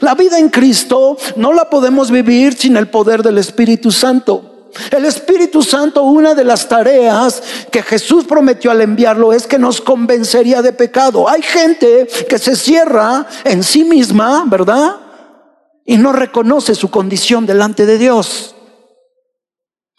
La 0.00 0.14
vida 0.14 0.38
en 0.38 0.48
Cristo 0.48 1.16
no 1.36 1.52
la 1.52 1.68
podemos 1.68 2.10
vivir 2.10 2.54
sin 2.56 2.76
el 2.76 2.88
poder 2.88 3.22
del 3.22 3.38
Espíritu 3.38 3.90
Santo. 3.90 4.70
El 4.90 5.04
Espíritu 5.04 5.62
Santo, 5.62 6.02
una 6.02 6.34
de 6.34 6.44
las 6.44 6.68
tareas 6.68 7.42
que 7.70 7.82
Jesús 7.82 8.24
prometió 8.24 8.70
al 8.70 8.80
enviarlo 8.80 9.32
es 9.32 9.46
que 9.46 9.58
nos 9.58 9.80
convencería 9.80 10.62
de 10.62 10.72
pecado. 10.72 11.28
Hay 11.28 11.42
gente 11.42 12.08
que 12.28 12.38
se 12.38 12.56
cierra 12.56 13.26
en 13.44 13.62
sí 13.62 13.84
misma, 13.84 14.44
¿verdad? 14.46 14.96
Y 15.84 15.96
no 15.98 16.12
reconoce 16.12 16.74
su 16.74 16.90
condición 16.90 17.44
delante 17.44 17.84
de 17.84 17.98
Dios. 17.98 18.54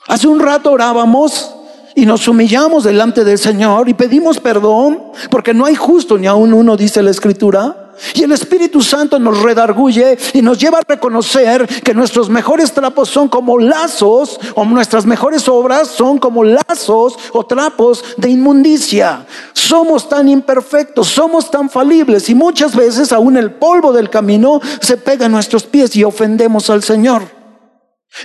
Hace 0.07 0.27
un 0.27 0.39
rato 0.39 0.71
orábamos 0.71 1.52
y 1.95 2.05
nos 2.05 2.27
humillamos 2.27 2.83
delante 2.83 3.23
del 3.23 3.37
Señor 3.37 3.89
y 3.89 3.93
pedimos 3.93 4.39
perdón, 4.39 5.01
porque 5.29 5.53
no 5.53 5.65
hay 5.65 5.75
justo 5.75 6.17
ni 6.17 6.27
aún 6.27 6.53
uno, 6.53 6.75
dice 6.75 7.03
la 7.03 7.11
Escritura. 7.11 7.83
Y 8.15 8.23
el 8.23 8.31
Espíritu 8.31 8.81
Santo 8.81 9.19
nos 9.19 9.41
redarguye 9.41 10.17
y 10.33 10.41
nos 10.41 10.57
lleva 10.57 10.79
a 10.79 10.85
reconocer 10.85 11.67
que 11.83 11.93
nuestros 11.93 12.29
mejores 12.29 12.71
trapos 12.71 13.09
son 13.09 13.29
como 13.29 13.59
lazos, 13.59 14.39
o 14.55 14.65
nuestras 14.65 15.05
mejores 15.05 15.47
obras 15.47 15.89
son 15.89 16.17
como 16.17 16.43
lazos 16.43 17.17
o 17.33 17.45
trapos 17.45 18.03
de 18.17 18.29
inmundicia. 18.29 19.25
Somos 19.53 20.09
tan 20.09 20.27
imperfectos, 20.27 21.07
somos 21.07 21.51
tan 21.51 21.69
falibles 21.69 22.29
y 22.29 22.35
muchas 22.35 22.75
veces 22.75 23.11
aún 23.11 23.37
el 23.37 23.51
polvo 23.51 23.93
del 23.93 24.09
camino 24.09 24.59
se 24.81 24.97
pega 24.97 25.27
a 25.27 25.29
nuestros 25.29 25.63
pies 25.63 25.95
y 25.95 26.03
ofendemos 26.03 26.69
al 26.69 26.83
Señor. 26.83 27.42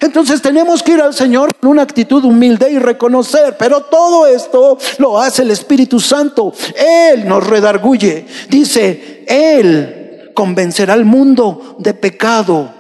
Entonces 0.00 0.42
tenemos 0.42 0.83
que 0.83 0.92
ir 0.92 1.00
al 1.00 1.14
Señor 1.14 1.54
con 1.59 1.71
una 1.71 1.83
actitud 1.83 2.25
humilde 2.25 2.71
y 2.71 2.78
reconocer, 2.78 3.57
pero 3.59 3.83
todo 3.83 4.26
esto 4.26 4.78
lo 4.99 5.18
hace 5.18 5.42
el 5.42 5.50
Espíritu 5.50 5.99
Santo. 5.99 6.52
Él 6.76 7.26
nos 7.26 7.47
redarguye. 7.47 8.26
Dice, 8.49 9.25
Él 9.26 10.30
convencerá 10.35 10.95
al 10.95 11.04
mundo 11.04 11.76
de 11.78 11.95
pecado, 11.95 12.73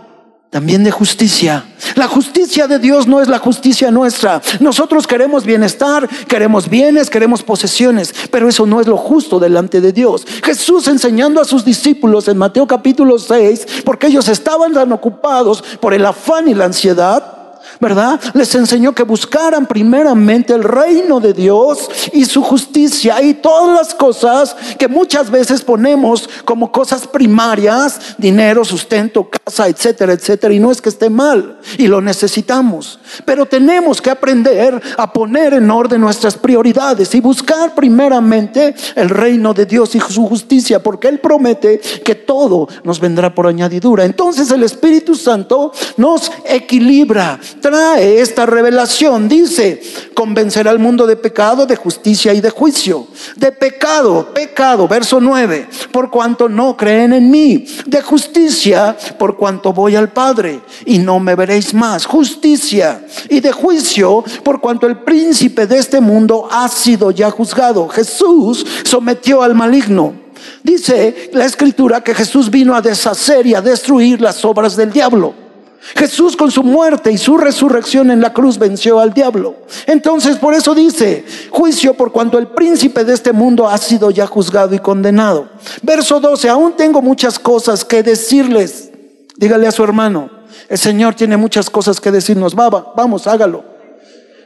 también 0.50 0.82
de 0.82 0.90
justicia. 0.90 1.64
La 1.94 2.08
justicia 2.08 2.66
de 2.66 2.78
Dios 2.78 3.06
no 3.06 3.20
es 3.20 3.28
la 3.28 3.38
justicia 3.38 3.90
nuestra. 3.90 4.40
Nosotros 4.60 5.06
queremos 5.06 5.44
bienestar, 5.44 6.08
queremos 6.26 6.68
bienes, 6.68 7.10
queremos 7.10 7.42
posesiones, 7.42 8.14
pero 8.30 8.48
eso 8.48 8.66
no 8.66 8.80
es 8.80 8.86
lo 8.86 8.96
justo 8.96 9.38
delante 9.38 9.80
de 9.80 9.92
Dios. 9.92 10.26
Jesús 10.42 10.88
enseñando 10.88 11.40
a 11.40 11.44
sus 11.44 11.64
discípulos 11.64 12.28
en 12.28 12.38
Mateo 12.38 12.66
capítulo 12.66 13.18
6, 13.18 13.82
porque 13.84 14.06
ellos 14.06 14.28
estaban 14.28 14.72
tan 14.72 14.92
ocupados 14.92 15.62
por 15.80 15.92
el 15.92 16.06
afán 16.06 16.48
y 16.48 16.54
la 16.54 16.64
ansiedad, 16.64 17.37
¿verdad? 17.80 18.20
Les 18.34 18.54
enseñó 18.54 18.94
que 18.94 19.02
buscaran 19.02 19.66
primeramente 19.66 20.52
el 20.52 20.64
reino 20.64 21.20
de 21.20 21.32
Dios 21.32 21.88
y 22.12 22.24
su 22.24 22.42
justicia 22.42 23.22
y 23.22 23.34
todas 23.34 23.76
las 23.78 23.94
cosas 23.94 24.56
que 24.78 24.88
muchas 24.88 25.30
veces 25.30 25.62
ponemos 25.62 26.28
como 26.44 26.72
cosas 26.72 27.06
primarias, 27.06 28.16
dinero, 28.18 28.64
sustento, 28.64 29.28
casa, 29.28 29.68
etcétera, 29.68 30.12
etcétera. 30.12 30.52
Y 30.54 30.58
no 30.58 30.70
es 30.70 30.80
que 30.80 30.88
esté 30.88 31.10
mal 31.10 31.58
y 31.76 31.86
lo 31.86 32.00
necesitamos, 32.00 32.98
pero 33.24 33.46
tenemos 33.46 34.00
que 34.00 34.10
aprender 34.10 34.80
a 34.96 35.12
poner 35.12 35.54
en 35.54 35.70
orden 35.70 36.00
nuestras 36.00 36.36
prioridades 36.36 37.14
y 37.14 37.20
buscar 37.20 37.74
primeramente 37.74 38.74
el 38.94 39.08
reino 39.08 39.54
de 39.54 39.66
Dios 39.66 39.94
y 39.94 40.00
su 40.00 40.26
justicia, 40.26 40.82
porque 40.82 41.08
Él 41.08 41.20
promete 41.20 41.80
que 42.04 42.14
todo 42.14 42.68
nos 42.84 43.00
vendrá 43.00 43.34
por 43.34 43.46
añadidura. 43.46 44.04
Entonces 44.04 44.50
el 44.50 44.62
Espíritu 44.62 45.14
Santo 45.14 45.72
nos 45.96 46.30
equilibra 46.44 47.38
esta 47.76 48.46
revelación. 48.46 49.28
Dice, 49.28 49.80
convencerá 50.14 50.70
al 50.70 50.78
mundo 50.78 51.06
de 51.06 51.16
pecado, 51.16 51.66
de 51.66 51.76
justicia 51.76 52.32
y 52.32 52.40
de 52.40 52.50
juicio. 52.50 53.06
De 53.36 53.52
pecado, 53.52 54.32
pecado, 54.32 54.88
verso 54.88 55.20
9, 55.20 55.68
por 55.92 56.10
cuanto 56.10 56.48
no 56.48 56.76
creen 56.76 57.12
en 57.12 57.30
mí. 57.30 57.66
De 57.86 58.02
justicia, 58.02 58.96
por 59.18 59.36
cuanto 59.36 59.72
voy 59.72 59.96
al 59.96 60.10
Padre 60.10 60.60
y 60.86 60.98
no 60.98 61.20
me 61.20 61.34
veréis 61.34 61.74
más. 61.74 62.06
Justicia. 62.06 63.04
Y 63.28 63.40
de 63.40 63.52
juicio, 63.52 64.24
por 64.42 64.60
cuanto 64.60 64.86
el 64.86 64.98
príncipe 64.98 65.66
de 65.66 65.78
este 65.78 66.00
mundo 66.00 66.48
ha 66.50 66.68
sido 66.68 67.10
ya 67.10 67.30
juzgado. 67.30 67.88
Jesús 67.88 68.64
sometió 68.84 69.42
al 69.42 69.54
maligno. 69.54 70.14
Dice 70.62 71.30
la 71.32 71.44
escritura 71.44 72.02
que 72.02 72.14
Jesús 72.14 72.50
vino 72.50 72.74
a 72.74 72.82
deshacer 72.82 73.46
y 73.46 73.54
a 73.54 73.60
destruir 73.60 74.20
las 74.20 74.44
obras 74.44 74.76
del 74.76 74.92
diablo. 74.92 75.47
Jesús 75.96 76.36
con 76.36 76.50
su 76.50 76.62
muerte 76.62 77.10
y 77.10 77.18
su 77.18 77.38
resurrección 77.38 78.10
en 78.10 78.20
la 78.20 78.32
cruz 78.32 78.58
venció 78.58 79.00
al 79.00 79.14
diablo. 79.14 79.56
Entonces 79.86 80.36
por 80.36 80.54
eso 80.54 80.74
dice, 80.74 81.24
juicio 81.50 81.94
por 81.94 82.12
cuanto 82.12 82.38
el 82.38 82.48
príncipe 82.48 83.04
de 83.04 83.14
este 83.14 83.32
mundo 83.32 83.68
ha 83.68 83.78
sido 83.78 84.10
ya 84.10 84.26
juzgado 84.26 84.74
y 84.74 84.78
condenado. 84.80 85.48
Verso 85.82 86.20
12, 86.20 86.48
aún 86.48 86.74
tengo 86.76 87.00
muchas 87.00 87.38
cosas 87.38 87.84
que 87.84 88.02
decirles. 88.02 88.90
Dígale 89.36 89.66
a 89.66 89.72
su 89.72 89.84
hermano, 89.84 90.30
el 90.68 90.78
Señor 90.78 91.14
tiene 91.14 91.36
muchas 91.36 91.70
cosas 91.70 92.00
que 92.00 92.10
decirnos. 92.10 92.54
vamos, 92.54 93.26
hágalo. 93.26 93.64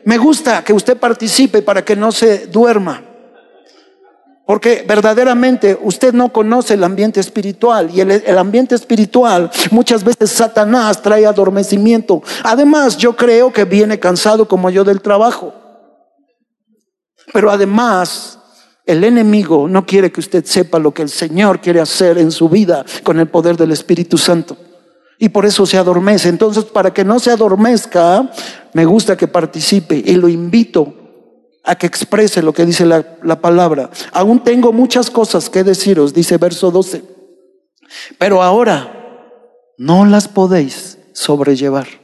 Me 0.05 0.19
gusta 0.19 0.63
que 0.65 0.73
usted 0.73 0.97
participe 0.97 1.63
para 1.63 1.85
que 1.85 1.97
no 1.97 2.13
se 2.13 2.47
duerma. 2.47 3.12
Porque 4.45 4.85
verdaderamente 4.87 5.79
usted 5.81 6.13
no 6.13 6.33
conoce 6.33 6.75
el 6.75 6.83
ambiente 6.83 7.21
espiritual 7.21 7.91
y 7.95 8.01
el, 8.01 8.39
ambiente 8.39 8.75
espiritual 8.75 9.51
muchas 9.71 10.03
veces 10.03 10.31
Satanás 10.31 11.01
trae 11.01 11.27
adormecimiento. 11.27 12.23
Además, 12.43 12.97
yo 12.97 13.15
creo 13.15 13.53
que 13.53 13.65
viene 13.65 14.01
cansado 14.01 14.49
como 14.49 14.69
yo 14.69 14.83
del 14.83 15.01
trabajo. 15.01 15.55
Pero 17.33 17.53
además, 17.53 18.41
el 18.85 19.05
enemigo 19.05 19.69
no 19.69 19.87
quiere 19.87 20.11
que 20.11 20.21
usted 20.21 20.45
sepa 20.45 20.81
lo 20.81 20.93
que 20.93 21.03
el 21.03 21.09
Señor 21.09 21.61
quiere 21.61 21.81
hacer 21.81 22.19
en 22.19 22.33
su 22.33 22.49
vida 22.49 22.85
con 23.05 23.21
el 23.21 23.29
poder 23.29 23.57
del 23.57 23.71
Espíritu 23.71 24.19
Santo. 24.19 24.57
Y 25.19 25.29
por 25.29 25.47
eso 25.47 25.65
se 25.67 25.79
adormece. 25.79 26.29
Entonces, 26.29 26.65
para 26.65 26.93
que 26.93 27.05
no 27.05 27.21
se 27.21 27.31
adormezca, 27.31 28.29
me 28.73 28.85
gusta 28.87 29.17
que 29.17 29.29
participe 29.29 30.03
y 30.05 30.17
lo 30.17 30.29
invito 30.29 31.02
a 31.65 31.77
que 31.77 31.87
exprese 31.87 32.43
lo 32.43 32.53
que 32.53 32.67
dice 32.67 32.85
la, 32.85 33.05
la, 33.23 33.41
palabra. 33.41 33.91
Aún 34.13 34.43
tengo 34.43 34.73
muchas 34.73 35.11
cosas 35.11 35.49
que 35.49 35.63
deciros, 35.65 36.13
dice 36.13 36.37
verso 36.39 36.71
12, 36.71 37.05
pero 38.19 38.43
ahora 38.43 39.03
no 39.79 40.05
las 40.05 40.29
podéis 40.29 40.99
sobrellevar. 41.13 42.02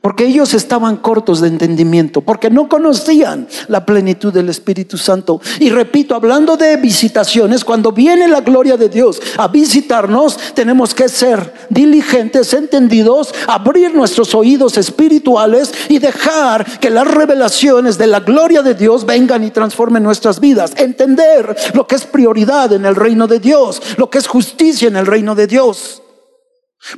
Porque 0.00 0.26
ellos 0.26 0.54
estaban 0.54 0.96
cortos 0.96 1.40
de 1.40 1.48
entendimiento, 1.48 2.20
porque 2.20 2.50
no 2.50 2.68
conocían 2.68 3.48
la 3.68 3.84
plenitud 3.84 4.32
del 4.32 4.48
Espíritu 4.48 4.98
Santo. 4.98 5.40
Y 5.58 5.70
repito, 5.70 6.14
hablando 6.14 6.56
de 6.56 6.76
visitaciones, 6.76 7.64
cuando 7.64 7.92
viene 7.92 8.28
la 8.28 8.40
gloria 8.40 8.76
de 8.76 8.88
Dios 8.88 9.20
a 9.36 9.48
visitarnos, 9.48 10.38
tenemos 10.54 10.94
que 10.94 11.08
ser 11.08 11.52
diligentes, 11.70 12.52
entendidos, 12.52 13.34
abrir 13.46 13.94
nuestros 13.94 14.34
oídos 14.34 14.76
espirituales 14.76 15.72
y 15.88 15.98
dejar 15.98 16.78
que 16.78 16.90
las 16.90 17.06
revelaciones 17.06 17.98
de 17.98 18.06
la 18.06 18.20
gloria 18.20 18.62
de 18.62 18.74
Dios 18.74 19.06
vengan 19.06 19.44
y 19.44 19.50
transformen 19.50 20.02
nuestras 20.02 20.40
vidas. 20.40 20.72
Entender 20.76 21.56
lo 21.74 21.86
que 21.86 21.96
es 21.96 22.04
prioridad 22.04 22.72
en 22.72 22.84
el 22.84 22.94
reino 22.94 23.26
de 23.26 23.40
Dios, 23.40 23.82
lo 23.96 24.10
que 24.10 24.18
es 24.18 24.26
justicia 24.26 24.88
en 24.88 24.96
el 24.96 25.06
reino 25.06 25.34
de 25.34 25.46
Dios. 25.46 26.02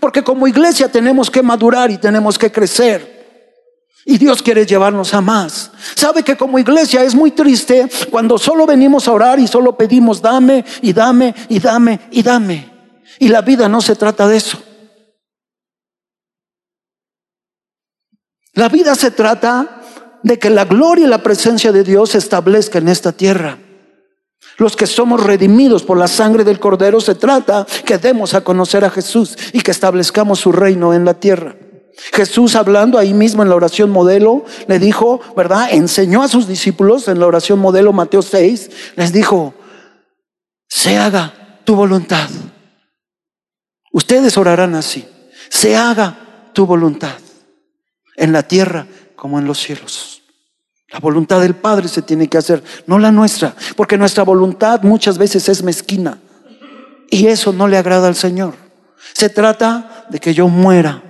Porque 0.00 0.22
como 0.22 0.46
iglesia 0.46 0.90
tenemos 0.90 1.30
que 1.30 1.42
madurar 1.42 1.90
y 1.90 1.98
tenemos 1.98 2.38
que 2.38 2.52
crecer. 2.52 3.18
Y 4.04 4.16
Dios 4.16 4.42
quiere 4.42 4.64
llevarnos 4.64 5.12
a 5.12 5.20
más. 5.20 5.70
Sabe 5.94 6.22
que 6.22 6.36
como 6.36 6.58
iglesia 6.58 7.04
es 7.04 7.14
muy 7.14 7.30
triste 7.32 7.88
cuando 8.10 8.38
solo 8.38 8.66
venimos 8.66 9.06
a 9.06 9.12
orar 9.12 9.38
y 9.38 9.46
solo 9.46 9.76
pedimos 9.76 10.22
dame 10.22 10.64
y 10.80 10.92
dame 10.92 11.34
y 11.48 11.60
dame 11.60 12.00
y 12.10 12.22
dame. 12.22 12.72
Y 13.18 13.28
la 13.28 13.42
vida 13.42 13.68
no 13.68 13.80
se 13.80 13.96
trata 13.96 14.26
de 14.26 14.36
eso. 14.36 14.62
La 18.54 18.68
vida 18.68 18.94
se 18.94 19.10
trata 19.10 19.82
de 20.22 20.38
que 20.38 20.50
la 20.50 20.64
gloria 20.64 21.06
y 21.06 21.08
la 21.08 21.22
presencia 21.22 21.70
de 21.70 21.84
Dios 21.84 22.10
se 22.10 22.18
establezca 22.18 22.78
en 22.78 22.88
esta 22.88 23.12
tierra. 23.12 23.58
Los 24.56 24.74
que 24.76 24.86
somos 24.86 25.22
redimidos 25.22 25.82
por 25.82 25.98
la 25.98 26.08
sangre 26.08 26.44
del 26.44 26.58
Cordero 26.58 27.00
se 27.00 27.14
trata 27.14 27.66
que 27.84 27.98
demos 27.98 28.34
a 28.34 28.42
conocer 28.42 28.84
a 28.84 28.90
Jesús 28.90 29.36
y 29.52 29.60
que 29.60 29.70
establezcamos 29.70 30.40
su 30.40 30.52
reino 30.52 30.94
en 30.94 31.04
la 31.04 31.14
tierra. 31.14 31.56
Jesús 32.12 32.54
hablando 32.54 32.98
ahí 32.98 33.12
mismo 33.12 33.42
en 33.42 33.48
la 33.48 33.56
oración 33.56 33.90
modelo, 33.90 34.44
le 34.66 34.78
dijo, 34.78 35.20
¿verdad? 35.36 35.68
Enseñó 35.72 36.22
a 36.22 36.28
sus 36.28 36.46
discípulos 36.46 37.08
en 37.08 37.18
la 37.18 37.26
oración 37.26 37.58
modelo 37.58 37.92
Mateo 37.92 38.22
6, 38.22 38.70
les 38.96 39.12
dijo, 39.12 39.54
se 40.68 40.96
haga 40.96 41.60
tu 41.64 41.74
voluntad. 41.74 42.28
Ustedes 43.92 44.36
orarán 44.36 44.74
así, 44.74 45.08
se 45.48 45.76
haga 45.76 46.50
tu 46.52 46.66
voluntad 46.66 47.16
en 48.16 48.32
la 48.32 48.42
tierra 48.42 48.86
como 49.16 49.38
en 49.38 49.46
los 49.46 49.58
cielos. 49.58 50.17
La 50.90 51.00
voluntad 51.00 51.40
del 51.40 51.54
Padre 51.54 51.88
se 51.88 52.02
tiene 52.02 52.28
que 52.28 52.38
hacer, 52.38 52.62
no 52.86 52.98
la 52.98 53.12
nuestra, 53.12 53.54
porque 53.76 53.98
nuestra 53.98 54.24
voluntad 54.24 54.82
muchas 54.82 55.18
veces 55.18 55.48
es 55.48 55.62
mezquina 55.62 56.18
y 57.10 57.26
eso 57.26 57.52
no 57.52 57.68
le 57.68 57.76
agrada 57.76 58.08
al 58.08 58.14
Señor. 58.14 58.54
Se 59.12 59.28
trata 59.28 60.06
de 60.08 60.18
que 60.18 60.32
yo 60.32 60.48
muera 60.48 61.02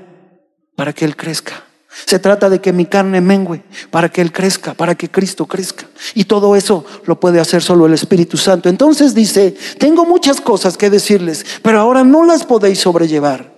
para 0.74 0.92
que 0.92 1.04
Él 1.04 1.16
crezca. 1.16 1.64
Se 2.06 2.18
trata 2.18 2.48
de 2.48 2.60
que 2.60 2.72
mi 2.72 2.86
carne 2.86 3.20
mengüe 3.20 3.64
para 3.90 4.08
que 4.08 4.20
Él 4.20 4.32
crezca, 4.32 4.74
para 4.74 4.94
que 4.94 5.10
Cristo 5.10 5.46
crezca. 5.46 5.86
Y 6.14 6.24
todo 6.24 6.54
eso 6.54 6.84
lo 7.04 7.18
puede 7.18 7.40
hacer 7.40 7.62
solo 7.62 7.86
el 7.86 7.94
Espíritu 7.94 8.36
Santo. 8.36 8.68
Entonces 8.68 9.14
dice, 9.14 9.56
tengo 9.78 10.04
muchas 10.04 10.40
cosas 10.40 10.76
que 10.76 10.90
decirles, 10.90 11.44
pero 11.62 11.80
ahora 11.80 12.04
no 12.04 12.24
las 12.24 12.44
podéis 12.44 12.78
sobrellevar. 12.80 13.52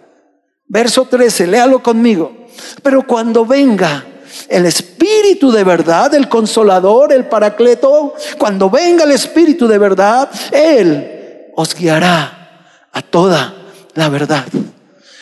Verso 0.66 1.04
13, 1.04 1.48
léalo 1.48 1.82
conmigo. 1.82 2.46
Pero 2.82 3.06
cuando 3.06 3.44
venga 3.44 4.06
el 4.50 4.66
Espíritu 4.66 5.52
de 5.52 5.62
verdad, 5.62 6.12
el 6.12 6.28
consolador, 6.28 7.12
el 7.12 7.26
paracleto, 7.26 8.14
cuando 8.36 8.68
venga 8.68 9.04
el 9.04 9.12
Espíritu 9.12 9.68
de 9.68 9.78
verdad, 9.78 10.28
Él 10.50 11.52
os 11.54 11.72
guiará 11.72 12.66
a 12.92 13.00
toda 13.00 13.54
la 13.94 14.08
verdad. 14.08 14.44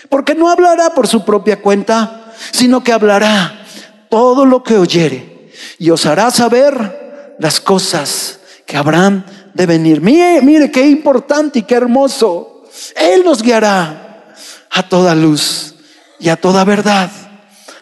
Porque 0.08 0.34
no 0.34 0.50
hablará 0.50 0.94
por 0.94 1.06
su 1.06 1.26
propia 1.26 1.60
cuenta, 1.60 2.32
sino 2.52 2.82
que 2.82 2.90
hablará 2.90 3.66
todo 4.08 4.46
lo 4.46 4.62
que 4.62 4.78
oyere 4.78 5.50
y 5.78 5.90
os 5.90 6.06
hará 6.06 6.30
saber 6.30 7.36
las 7.38 7.60
cosas 7.60 8.40
que 8.64 8.78
habrán 8.78 9.26
de 9.52 9.66
venir. 9.66 10.00
Mire, 10.00 10.40
mire 10.40 10.70
qué 10.70 10.88
importante 10.88 11.58
y 11.58 11.62
qué 11.64 11.74
hermoso. 11.74 12.64
Él 12.96 13.24
nos 13.26 13.42
guiará 13.42 14.32
a 14.70 14.88
toda 14.88 15.14
luz 15.14 15.74
y 16.18 16.30
a 16.30 16.36
toda 16.36 16.64
verdad. 16.64 17.10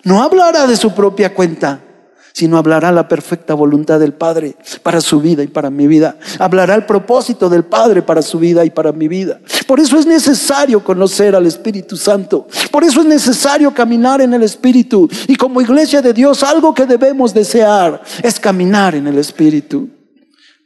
No 0.06 0.22
hablará 0.22 0.68
de 0.68 0.76
su 0.76 0.94
propia 0.94 1.34
cuenta, 1.34 1.80
sino 2.32 2.58
hablará 2.58 2.92
la 2.92 3.08
perfecta 3.08 3.54
voluntad 3.54 3.98
del 3.98 4.12
Padre 4.12 4.54
para 4.84 5.00
su 5.00 5.20
vida 5.20 5.42
y 5.42 5.48
para 5.48 5.68
mi 5.68 5.88
vida. 5.88 6.16
Hablará 6.38 6.76
el 6.76 6.86
propósito 6.86 7.48
del 7.48 7.64
Padre 7.64 8.02
para 8.02 8.22
su 8.22 8.38
vida 8.38 8.64
y 8.64 8.70
para 8.70 8.92
mi 8.92 9.08
vida. 9.08 9.40
Por 9.66 9.80
eso 9.80 9.98
es 9.98 10.06
necesario 10.06 10.84
conocer 10.84 11.34
al 11.34 11.44
Espíritu 11.44 11.96
Santo. 11.96 12.46
Por 12.70 12.84
eso 12.84 13.00
es 13.00 13.06
necesario 13.06 13.74
caminar 13.74 14.20
en 14.20 14.32
el 14.32 14.44
Espíritu. 14.44 15.08
Y 15.26 15.34
como 15.34 15.60
iglesia 15.60 16.00
de 16.00 16.12
Dios, 16.12 16.44
algo 16.44 16.72
que 16.72 16.86
debemos 16.86 17.34
desear 17.34 18.00
es 18.22 18.38
caminar 18.38 18.94
en 18.94 19.08
el 19.08 19.18
Espíritu. 19.18 19.88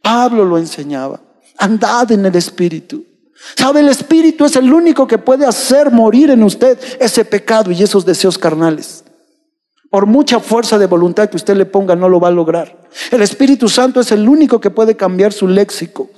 Pablo 0.02 0.44
lo 0.44 0.58
enseñaba. 0.58 1.18
Andad 1.56 2.12
en 2.12 2.26
el 2.26 2.36
Espíritu. 2.36 3.06
¿Sabe? 3.56 3.80
El 3.80 3.88
Espíritu 3.88 4.44
es 4.44 4.54
el 4.56 4.70
único 4.70 5.06
que 5.06 5.16
puede 5.16 5.46
hacer 5.46 5.90
morir 5.90 6.28
en 6.28 6.42
usted 6.42 6.78
ese 7.00 7.24
pecado 7.24 7.70
y 7.70 7.82
esos 7.82 8.04
deseos 8.04 8.36
carnales. 8.36 9.04
Por 9.90 10.06
mucha 10.06 10.38
fuerza 10.38 10.78
de 10.78 10.86
voluntad 10.86 11.28
que 11.28 11.36
usted 11.36 11.56
le 11.56 11.66
ponga, 11.66 11.96
no 11.96 12.08
lo 12.08 12.20
va 12.20 12.28
a 12.28 12.32
lograr. 12.32 12.88
El 13.10 13.22
Espíritu 13.22 13.68
Santo 13.68 14.00
es 14.00 14.12
el 14.12 14.28
único 14.28 14.60
que 14.60 14.70
puede 14.70 14.96
cambiar 14.96 15.32
su 15.32 15.48
léxico. 15.48 16.08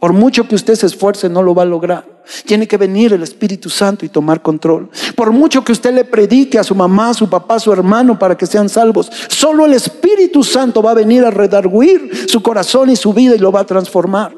Por 0.00 0.12
mucho 0.14 0.48
que 0.48 0.56
usted 0.56 0.74
se 0.74 0.86
esfuerce, 0.86 1.28
no 1.28 1.42
lo 1.42 1.54
va 1.54 1.62
a 1.62 1.66
lograr. 1.66 2.22
Tiene 2.46 2.66
que 2.66 2.76
venir 2.76 3.12
el 3.12 3.22
Espíritu 3.22 3.70
Santo 3.70 4.04
y 4.04 4.08
tomar 4.08 4.42
control. 4.42 4.90
Por 5.14 5.30
mucho 5.30 5.62
que 5.62 5.72
usted 5.72 5.94
le 5.94 6.04
predique 6.04 6.58
a 6.58 6.64
su 6.64 6.74
mamá, 6.74 7.10
a 7.10 7.14
su 7.14 7.30
papá, 7.30 7.56
a 7.56 7.60
su 7.60 7.72
hermano 7.72 8.18
para 8.18 8.36
que 8.36 8.46
sean 8.46 8.68
salvos, 8.68 9.12
solo 9.28 9.66
el 9.66 9.74
Espíritu 9.74 10.42
Santo 10.42 10.82
va 10.82 10.92
a 10.92 10.94
venir 10.94 11.24
a 11.24 11.30
redarguir 11.30 12.28
su 12.28 12.42
corazón 12.42 12.90
y 12.90 12.96
su 12.96 13.12
vida 13.12 13.36
y 13.36 13.38
lo 13.38 13.52
va 13.52 13.60
a 13.60 13.66
transformar. 13.66 14.34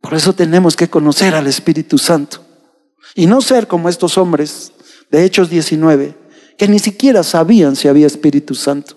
Por 0.00 0.14
eso 0.14 0.32
tenemos 0.32 0.76
que 0.76 0.88
conocer 0.90 1.34
al 1.34 1.48
Espíritu 1.48 1.98
Santo 1.98 2.38
y 3.16 3.26
no 3.26 3.40
ser 3.40 3.66
como 3.66 3.88
estos 3.88 4.16
hombres 4.16 4.72
de 5.10 5.24
Hechos 5.24 5.48
19 5.48 6.21
que 6.62 6.68
ni 6.68 6.78
siquiera 6.78 7.24
sabían 7.24 7.74
si 7.74 7.88
había 7.88 8.06
Espíritu 8.06 8.54
Santo. 8.54 8.94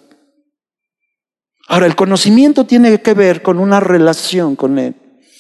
Ahora, 1.68 1.88
el 1.88 1.96
conocimiento 1.96 2.68
tiene 2.68 3.02
que 3.02 3.16
ver 3.16 3.42
con 3.42 3.58
una 3.58 3.80
relación 3.80 4.56
con 4.56 4.78
Él. 4.78 4.94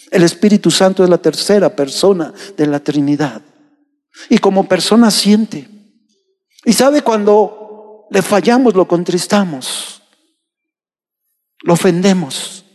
El 0.09 0.23
Espíritu 0.23 0.71
Santo 0.71 1.03
es 1.03 1.09
la 1.11 1.19
tercera 1.19 1.75
persona 1.75 2.33
de 2.57 2.65
la 2.65 2.79
Trinidad. 2.79 3.43
Y 4.27 4.39
como 4.39 4.67
persona 4.67 5.11
siente. 5.11 5.69
Y 6.65 6.73
sabe 6.73 7.03
cuando 7.03 8.07
le 8.09 8.23
fallamos, 8.23 8.73
lo 8.73 8.87
contristamos. 8.87 10.01
Lo 11.61 11.73
ofendemos. 11.73 12.65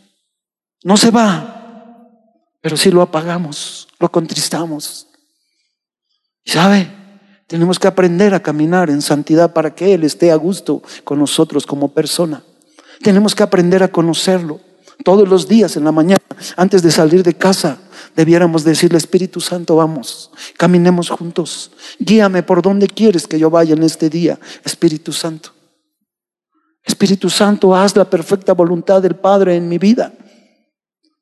No 0.85 0.95
se 0.95 1.11
va, 1.11 2.07
pero 2.61 2.77
si 2.77 2.89
lo 2.89 3.01
apagamos, 3.01 3.89
lo 3.99 4.09
contristamos. 4.09 5.07
¿Y 6.41 6.51
sabe? 6.51 7.00
Tenemos 7.51 7.79
que 7.79 7.87
aprender 7.89 8.33
a 8.33 8.39
caminar 8.39 8.89
en 8.89 9.01
santidad 9.01 9.51
para 9.51 9.75
que 9.75 9.93
Él 9.93 10.05
esté 10.05 10.31
a 10.31 10.37
gusto 10.37 10.81
con 11.03 11.19
nosotros 11.19 11.65
como 11.65 11.89
persona. 11.89 12.43
Tenemos 13.01 13.35
que 13.35 13.43
aprender 13.43 13.83
a 13.83 13.89
conocerlo. 13.89 14.61
Todos 15.03 15.27
los 15.27 15.49
días 15.49 15.75
en 15.75 15.83
la 15.83 15.91
mañana, 15.91 16.21
antes 16.55 16.81
de 16.81 16.91
salir 16.91 17.23
de 17.23 17.33
casa, 17.33 17.79
debiéramos 18.15 18.63
decirle, 18.63 18.97
Espíritu 18.97 19.41
Santo, 19.41 19.75
vamos, 19.75 20.31
caminemos 20.55 21.09
juntos. 21.09 21.71
Guíame 21.99 22.41
por 22.41 22.61
donde 22.61 22.87
quieres 22.87 23.27
que 23.27 23.37
yo 23.37 23.49
vaya 23.49 23.73
en 23.73 23.83
este 23.83 24.09
día, 24.09 24.39
Espíritu 24.63 25.11
Santo. 25.11 25.51
Espíritu 26.85 27.29
Santo, 27.29 27.75
haz 27.75 27.97
la 27.97 28.09
perfecta 28.09 28.53
voluntad 28.53 29.01
del 29.01 29.17
Padre 29.17 29.57
en 29.57 29.67
mi 29.67 29.77
vida. 29.77 30.13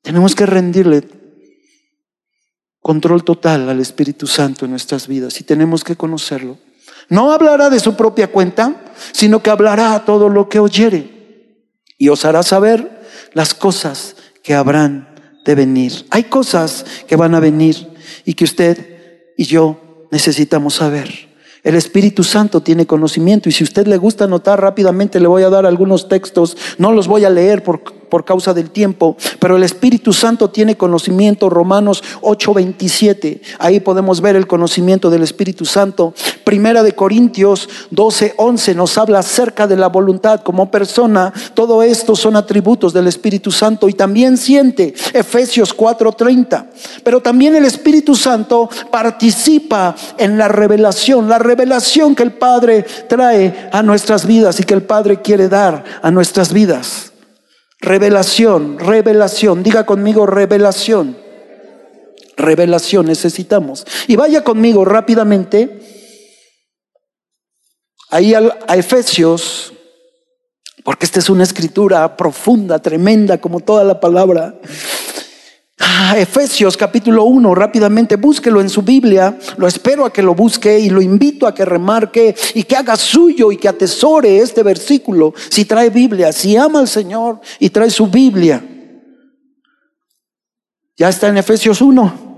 Tenemos 0.00 0.36
que 0.36 0.46
rendirle 0.46 1.02
control 2.82 3.24
total 3.24 3.68
al 3.68 3.80
Espíritu 3.80 4.26
Santo 4.26 4.64
en 4.64 4.70
nuestras 4.70 5.06
vidas 5.06 5.40
y 5.40 5.44
tenemos 5.44 5.84
que 5.84 5.96
conocerlo. 5.96 6.58
No 7.08 7.32
hablará 7.32 7.70
de 7.70 7.80
su 7.80 7.96
propia 7.96 8.28
cuenta, 8.28 8.92
sino 9.12 9.42
que 9.42 9.50
hablará 9.50 10.04
todo 10.04 10.28
lo 10.28 10.48
que 10.48 10.60
oyere 10.60 11.10
y 11.98 12.08
os 12.08 12.24
hará 12.24 12.42
saber 12.42 13.02
las 13.34 13.52
cosas 13.52 14.16
que 14.42 14.54
habrán 14.54 15.08
de 15.44 15.54
venir. 15.54 16.06
Hay 16.10 16.24
cosas 16.24 16.84
que 17.06 17.16
van 17.16 17.34
a 17.34 17.40
venir 17.40 17.88
y 18.24 18.34
que 18.34 18.44
usted 18.44 19.32
y 19.36 19.44
yo 19.44 20.06
necesitamos 20.10 20.74
saber. 20.74 21.30
El 21.62 21.74
Espíritu 21.74 22.24
Santo 22.24 22.62
tiene 22.62 22.86
conocimiento 22.86 23.48
y 23.48 23.52
si 23.52 23.64
usted 23.64 23.86
le 23.86 23.98
gusta 23.98 24.24
anotar 24.24 24.60
rápidamente 24.60 25.20
le 25.20 25.28
voy 25.28 25.42
a 25.42 25.50
dar 25.50 25.66
algunos 25.66 26.08
textos, 26.08 26.56
no 26.78 26.92
los 26.92 27.06
voy 27.06 27.24
a 27.24 27.30
leer 27.30 27.62
por, 27.62 27.82
por 28.10 28.24
causa 28.24 28.52
del 28.52 28.70
tiempo, 28.70 29.16
pero 29.38 29.56
el 29.56 29.62
Espíritu 29.62 30.12
Santo 30.12 30.50
tiene 30.50 30.76
conocimiento, 30.76 31.48
Romanos 31.48 32.02
8:27, 32.20 33.40
ahí 33.58 33.80
podemos 33.80 34.20
ver 34.20 34.36
el 34.36 34.46
conocimiento 34.46 35.08
del 35.08 35.22
Espíritu 35.22 35.64
Santo. 35.64 36.12
Primera 36.44 36.82
de 36.82 36.92
Corintios 36.92 37.68
12:11 37.90 38.74
nos 38.74 38.98
habla 38.98 39.20
acerca 39.20 39.66
de 39.66 39.76
la 39.76 39.88
voluntad 39.88 40.40
como 40.40 40.70
persona, 40.70 41.32
todo 41.54 41.82
esto 41.82 42.16
son 42.16 42.36
atributos 42.36 42.92
del 42.92 43.06
Espíritu 43.06 43.50
Santo 43.50 43.88
y 43.88 43.94
también 43.94 44.36
siente 44.36 44.92
Efesios 45.14 45.72
4:30, 45.72 46.66
pero 47.04 47.20
también 47.20 47.54
el 47.54 47.64
Espíritu 47.64 48.14
Santo 48.14 48.68
participa 48.90 49.94
en 50.18 50.36
la 50.36 50.48
revelación, 50.48 51.28
la 51.28 51.38
revelación 51.38 52.14
que 52.14 52.24
el 52.24 52.32
Padre 52.32 52.84
trae 53.08 53.68
a 53.72 53.82
nuestras 53.82 54.26
vidas 54.26 54.58
y 54.60 54.64
que 54.64 54.74
el 54.74 54.82
Padre 54.82 55.20
quiere 55.22 55.48
dar 55.48 55.84
a 56.02 56.10
nuestras 56.10 56.52
vidas. 56.52 57.09
Revelación, 57.80 58.78
revelación, 58.78 59.62
diga 59.62 59.86
conmigo 59.86 60.26
revelación. 60.26 61.16
Revelación 62.36 63.06
necesitamos. 63.06 63.86
Y 64.06 64.16
vaya 64.16 64.44
conmigo 64.44 64.84
rápidamente 64.84 65.80
ahí 68.10 68.34
a 68.34 68.76
Efesios, 68.76 69.72
porque 70.84 71.06
esta 71.06 71.20
es 71.20 71.30
una 71.30 71.44
escritura 71.44 72.16
profunda, 72.16 72.80
tremenda, 72.80 73.38
como 73.38 73.60
toda 73.60 73.84
la 73.84 74.00
palabra. 74.00 74.54
Ah, 75.82 76.14
Efesios 76.18 76.76
capítulo 76.76 77.24
1, 77.24 77.54
rápidamente 77.54 78.16
búsquelo 78.16 78.60
en 78.60 78.68
su 78.68 78.82
Biblia, 78.82 79.38
lo 79.56 79.66
espero 79.66 80.04
a 80.04 80.12
que 80.12 80.22
lo 80.22 80.34
busque 80.34 80.78
y 80.78 80.90
lo 80.90 81.00
invito 81.00 81.46
a 81.46 81.54
que 81.54 81.64
remarque 81.64 82.34
y 82.54 82.64
que 82.64 82.76
haga 82.76 82.96
suyo 82.96 83.50
y 83.50 83.56
que 83.56 83.66
atesore 83.66 84.40
este 84.40 84.62
versículo 84.62 85.32
si 85.48 85.64
trae 85.64 85.88
Biblia, 85.88 86.32
si 86.32 86.54
ama 86.54 86.80
al 86.80 86.88
Señor 86.88 87.40
y 87.58 87.70
trae 87.70 87.88
su 87.88 88.08
Biblia. 88.08 88.62
Ya 90.98 91.08
está 91.08 91.28
en 91.28 91.38
Efesios 91.38 91.80
1. 91.80 92.28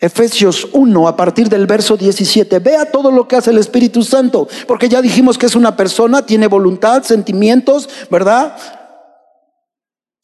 Efesios 0.00 0.68
1, 0.72 1.08
a 1.08 1.16
partir 1.16 1.48
del 1.48 1.66
verso 1.66 1.96
17. 1.96 2.58
Vea 2.58 2.84
todo 2.92 3.10
lo 3.10 3.26
que 3.26 3.36
hace 3.36 3.50
el 3.50 3.58
Espíritu 3.58 4.02
Santo, 4.02 4.46
porque 4.66 4.90
ya 4.90 5.00
dijimos 5.00 5.38
que 5.38 5.46
es 5.46 5.56
una 5.56 5.74
persona, 5.74 6.26
tiene 6.26 6.48
voluntad, 6.48 7.02
sentimientos, 7.02 7.88
¿verdad? 8.10 8.56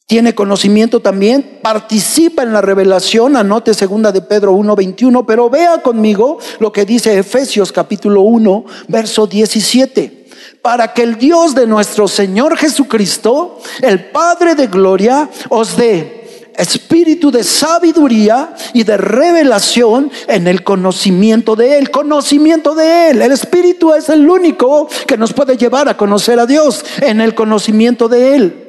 Tiene 0.07 0.35
conocimiento 0.35 0.99
también, 0.99 1.59
participa 1.63 2.43
en 2.43 2.53
la 2.53 2.61
revelación, 2.61 3.35
anote 3.35 3.73
segunda 3.73 4.11
de 4.11 4.21
Pedro 4.21 4.53
1:21, 4.53 5.25
pero 5.25 5.49
vea 5.49 5.81
conmigo 5.81 6.37
lo 6.59 6.71
que 6.71 6.85
dice 6.85 7.17
Efesios 7.17 7.71
capítulo 7.71 8.21
1, 8.21 8.65
verso 8.87 9.25
17. 9.25 10.27
Para 10.61 10.93
que 10.93 11.01
el 11.01 11.17
Dios 11.17 11.55
de 11.55 11.65
nuestro 11.65 12.07
Señor 12.07 12.55
Jesucristo, 12.55 13.59
el 13.81 14.05
Padre 14.11 14.53
de 14.53 14.67
gloria, 14.67 15.27
os 15.49 15.75
dé 15.75 16.51
espíritu 16.55 17.31
de 17.31 17.43
sabiduría 17.43 18.53
y 18.73 18.83
de 18.83 18.97
revelación 18.97 20.11
en 20.27 20.47
el 20.47 20.63
conocimiento 20.63 21.55
de 21.55 21.79
Él. 21.79 21.89
Conocimiento 21.89 22.75
de 22.75 23.09
Él. 23.09 23.21
El 23.23 23.31
espíritu 23.31 23.93
es 23.93 24.07
el 24.09 24.29
único 24.29 24.87
que 25.07 25.17
nos 25.17 25.33
puede 25.33 25.57
llevar 25.57 25.89
a 25.89 25.97
conocer 25.97 26.39
a 26.39 26.45
Dios 26.45 26.85
en 27.01 27.21
el 27.21 27.33
conocimiento 27.33 28.07
de 28.07 28.35
Él 28.35 28.64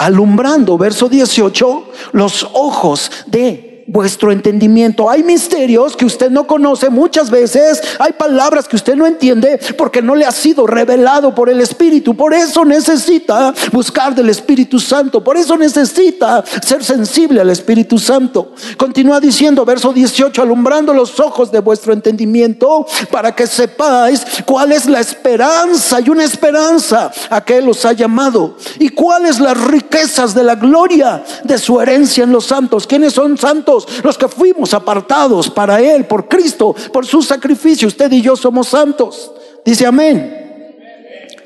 alumbrando, 0.00 0.78
verso 0.78 1.10
18, 1.10 1.84
los 2.12 2.48
ojos 2.54 3.10
de 3.26 3.69
vuestro 3.90 4.30
entendimiento. 4.30 5.10
Hay 5.10 5.22
misterios 5.22 5.96
que 5.96 6.04
usted 6.04 6.30
no 6.30 6.46
conoce 6.46 6.90
muchas 6.90 7.28
veces, 7.28 7.82
hay 7.98 8.12
palabras 8.12 8.68
que 8.68 8.76
usted 8.76 8.94
no 8.94 9.06
entiende 9.06 9.58
porque 9.76 10.00
no 10.00 10.14
le 10.14 10.24
ha 10.24 10.30
sido 10.30 10.66
revelado 10.66 11.34
por 11.34 11.50
el 11.50 11.60
Espíritu. 11.60 12.14
Por 12.14 12.32
eso 12.32 12.64
necesita 12.64 13.52
buscar 13.72 14.14
del 14.14 14.28
Espíritu 14.28 14.78
Santo, 14.78 15.22
por 15.22 15.36
eso 15.36 15.56
necesita 15.56 16.44
ser 16.62 16.84
sensible 16.84 17.40
al 17.40 17.50
Espíritu 17.50 17.98
Santo. 17.98 18.52
Continúa 18.76 19.18
diciendo, 19.18 19.64
verso 19.64 19.92
18, 19.92 20.40
alumbrando 20.40 20.94
los 20.94 21.18
ojos 21.18 21.50
de 21.50 21.60
vuestro 21.60 21.92
entendimiento 21.92 22.86
para 23.10 23.34
que 23.34 23.46
sepáis 23.46 24.24
cuál 24.44 24.72
es 24.72 24.86
la 24.86 25.00
esperanza 25.00 26.00
y 26.00 26.10
una 26.10 26.24
esperanza 26.24 27.10
a 27.28 27.44
que 27.44 27.58
Él 27.58 27.68
os 27.68 27.84
ha 27.84 27.92
llamado 27.92 28.56
y 28.78 28.90
cuáles 28.90 29.40
las 29.40 29.60
riquezas 29.60 30.34
de 30.34 30.44
la 30.44 30.54
gloria 30.54 31.24
de 31.42 31.58
su 31.58 31.80
herencia 31.80 32.22
en 32.22 32.32
los 32.32 32.46
santos. 32.46 32.86
¿Quiénes 32.86 33.14
son 33.14 33.36
santos? 33.36 33.79
Los 34.02 34.16
que 34.16 34.28
fuimos 34.28 34.74
apartados 34.74 35.50
para 35.50 35.80
Él, 35.80 36.06
por 36.06 36.28
Cristo, 36.28 36.74
por 36.92 37.06
su 37.06 37.22
sacrificio. 37.22 37.88
Usted 37.88 38.10
y 38.12 38.22
yo 38.22 38.36
somos 38.36 38.68
santos. 38.68 39.32
Dice 39.64 39.86
amén. 39.86 40.40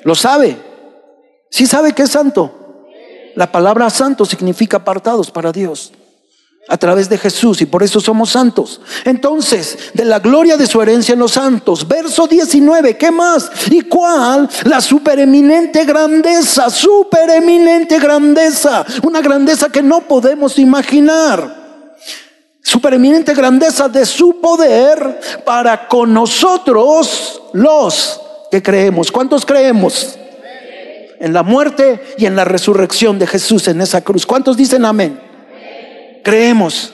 ¿Lo 0.05 0.15
sabe? 0.15 0.57
¿Sí 1.51 1.67
sabe 1.67 1.93
que 1.93 2.03
es 2.03 2.11
santo? 2.11 2.51
La 3.35 3.51
palabra 3.51 3.91
santo 3.91 4.25
significa 4.25 4.79
apartados 4.79 5.31
para 5.31 5.51
Dios 5.51 5.93
a 6.69 6.77
través 6.79 7.09
de 7.09 7.19
Jesús 7.19 7.61
y 7.61 7.67
por 7.67 7.83
eso 7.83 8.01
somos 8.01 8.31
santos. 8.31 8.81
Entonces, 9.05 9.79
de 9.93 10.05
la 10.05 10.19
gloria 10.19 10.57
de 10.57 10.67
su 10.67 10.81
herencia 10.81 11.13
en 11.13 11.19
los 11.19 11.33
santos, 11.33 11.87
verso 11.87 12.27
19, 12.27 12.97
¿qué 12.97 13.11
más? 13.11 13.51
¿Y 13.71 13.83
cuál? 13.83 14.49
La 14.65 14.81
supereminente 14.81 15.85
grandeza, 15.85 16.71
supereminente 16.71 17.99
grandeza, 17.99 18.85
una 19.03 19.21
grandeza 19.21 19.69
que 19.69 19.83
no 19.83 20.03
podemos 20.03 20.59
imaginar 20.59 21.64
supereminente 22.75 23.35
grandeza 23.35 23.89
de 23.89 24.05
su 24.05 24.41
poder 24.41 25.21
para 25.45 25.87
con 25.87 26.13
nosotros 26.13 27.41
los 27.53 28.21
que 28.51 28.61
creemos. 28.61 29.13
¿Cuántos 29.13 29.47
creemos? 29.47 30.19
En 31.21 31.33
la 31.33 31.45
muerte 31.45 32.03
y 32.19 32.27
en 32.27 32.35
la 32.35 32.45
resurrección 32.45 33.17
de 33.21 33.29
Jesús 33.29 33.69
en 33.69 33.81
esa 33.81 34.01
cruz. 34.01 34.27
¿Cuántos 34.27 34.57
dicen 34.57 34.85
amén? 34.85 35.21
Creemos. 36.25 36.93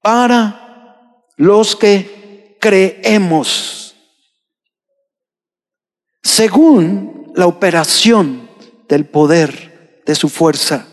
Para 0.00 1.24
los 1.36 1.74
que 1.74 2.56
creemos. 2.60 3.96
Según 6.22 7.32
la 7.34 7.48
operación 7.48 8.48
del 8.88 9.04
poder 9.06 10.02
de 10.06 10.14
su 10.14 10.28
fuerza. 10.28 10.86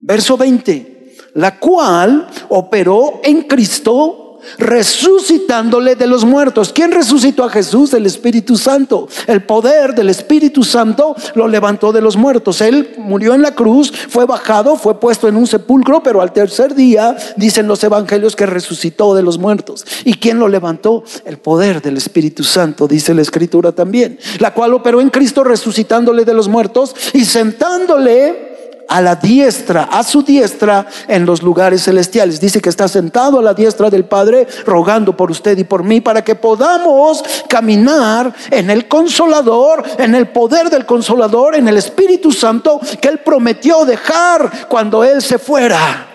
Verso 0.00 0.38
20 0.38 0.93
la 1.34 1.58
cual 1.58 2.26
operó 2.48 3.20
en 3.22 3.42
Cristo 3.42 4.24
resucitándole 4.58 5.96
de 5.96 6.06
los 6.06 6.24
muertos. 6.24 6.72
¿Quién 6.72 6.92
resucitó 6.92 7.44
a 7.44 7.50
Jesús? 7.50 7.92
El 7.94 8.06
Espíritu 8.06 8.56
Santo. 8.56 9.08
El 9.26 9.42
poder 9.42 9.94
del 9.94 10.10
Espíritu 10.10 10.62
Santo 10.64 11.16
lo 11.34 11.48
levantó 11.48 11.92
de 11.92 12.00
los 12.00 12.16
muertos. 12.16 12.60
Él 12.60 12.94
murió 12.98 13.34
en 13.34 13.42
la 13.42 13.54
cruz, 13.54 13.92
fue 14.08 14.26
bajado, 14.26 14.76
fue 14.76 15.00
puesto 15.00 15.28
en 15.28 15.36
un 15.36 15.46
sepulcro, 15.46 16.02
pero 16.02 16.20
al 16.20 16.32
tercer 16.32 16.74
día 16.74 17.16
dicen 17.36 17.66
los 17.66 17.82
evangelios 17.84 18.36
que 18.36 18.46
resucitó 18.46 19.14
de 19.14 19.22
los 19.22 19.38
muertos. 19.38 19.84
¿Y 20.04 20.14
quién 20.14 20.38
lo 20.38 20.48
levantó? 20.48 21.04
El 21.24 21.38
poder 21.38 21.80
del 21.82 21.96
Espíritu 21.96 22.44
Santo, 22.44 22.86
dice 22.86 23.14
la 23.14 23.22
Escritura 23.22 23.72
también. 23.72 24.18
La 24.38 24.52
cual 24.52 24.74
operó 24.74 25.00
en 25.00 25.10
Cristo 25.10 25.44
resucitándole 25.44 26.24
de 26.24 26.34
los 26.34 26.48
muertos 26.48 26.94
y 27.12 27.24
sentándole 27.24 28.53
a 28.88 29.00
la 29.00 29.16
diestra, 29.16 29.84
a 29.84 30.02
su 30.02 30.22
diestra 30.22 30.86
en 31.08 31.26
los 31.26 31.42
lugares 31.42 31.84
celestiales. 31.84 32.40
Dice 32.40 32.60
que 32.60 32.68
está 32.68 32.88
sentado 32.88 33.38
a 33.38 33.42
la 33.42 33.54
diestra 33.54 33.90
del 33.90 34.04
Padre 34.04 34.46
rogando 34.64 35.16
por 35.16 35.30
usted 35.30 35.56
y 35.58 35.64
por 35.64 35.82
mí 35.82 36.00
para 36.00 36.22
que 36.22 36.34
podamos 36.34 37.24
caminar 37.48 38.32
en 38.50 38.70
el 38.70 38.88
consolador, 38.88 39.82
en 39.98 40.14
el 40.14 40.28
poder 40.28 40.70
del 40.70 40.86
consolador, 40.86 41.54
en 41.54 41.68
el 41.68 41.76
Espíritu 41.76 42.32
Santo 42.32 42.80
que 43.00 43.08
Él 43.08 43.18
prometió 43.18 43.84
dejar 43.84 44.68
cuando 44.68 45.04
Él 45.04 45.22
se 45.22 45.38
fuera. 45.38 46.08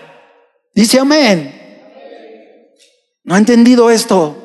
Dice 0.74 0.98
amén. 0.98 1.56
¿No 3.24 3.34
ha 3.34 3.38
entendido 3.38 3.90
esto? 3.90 4.36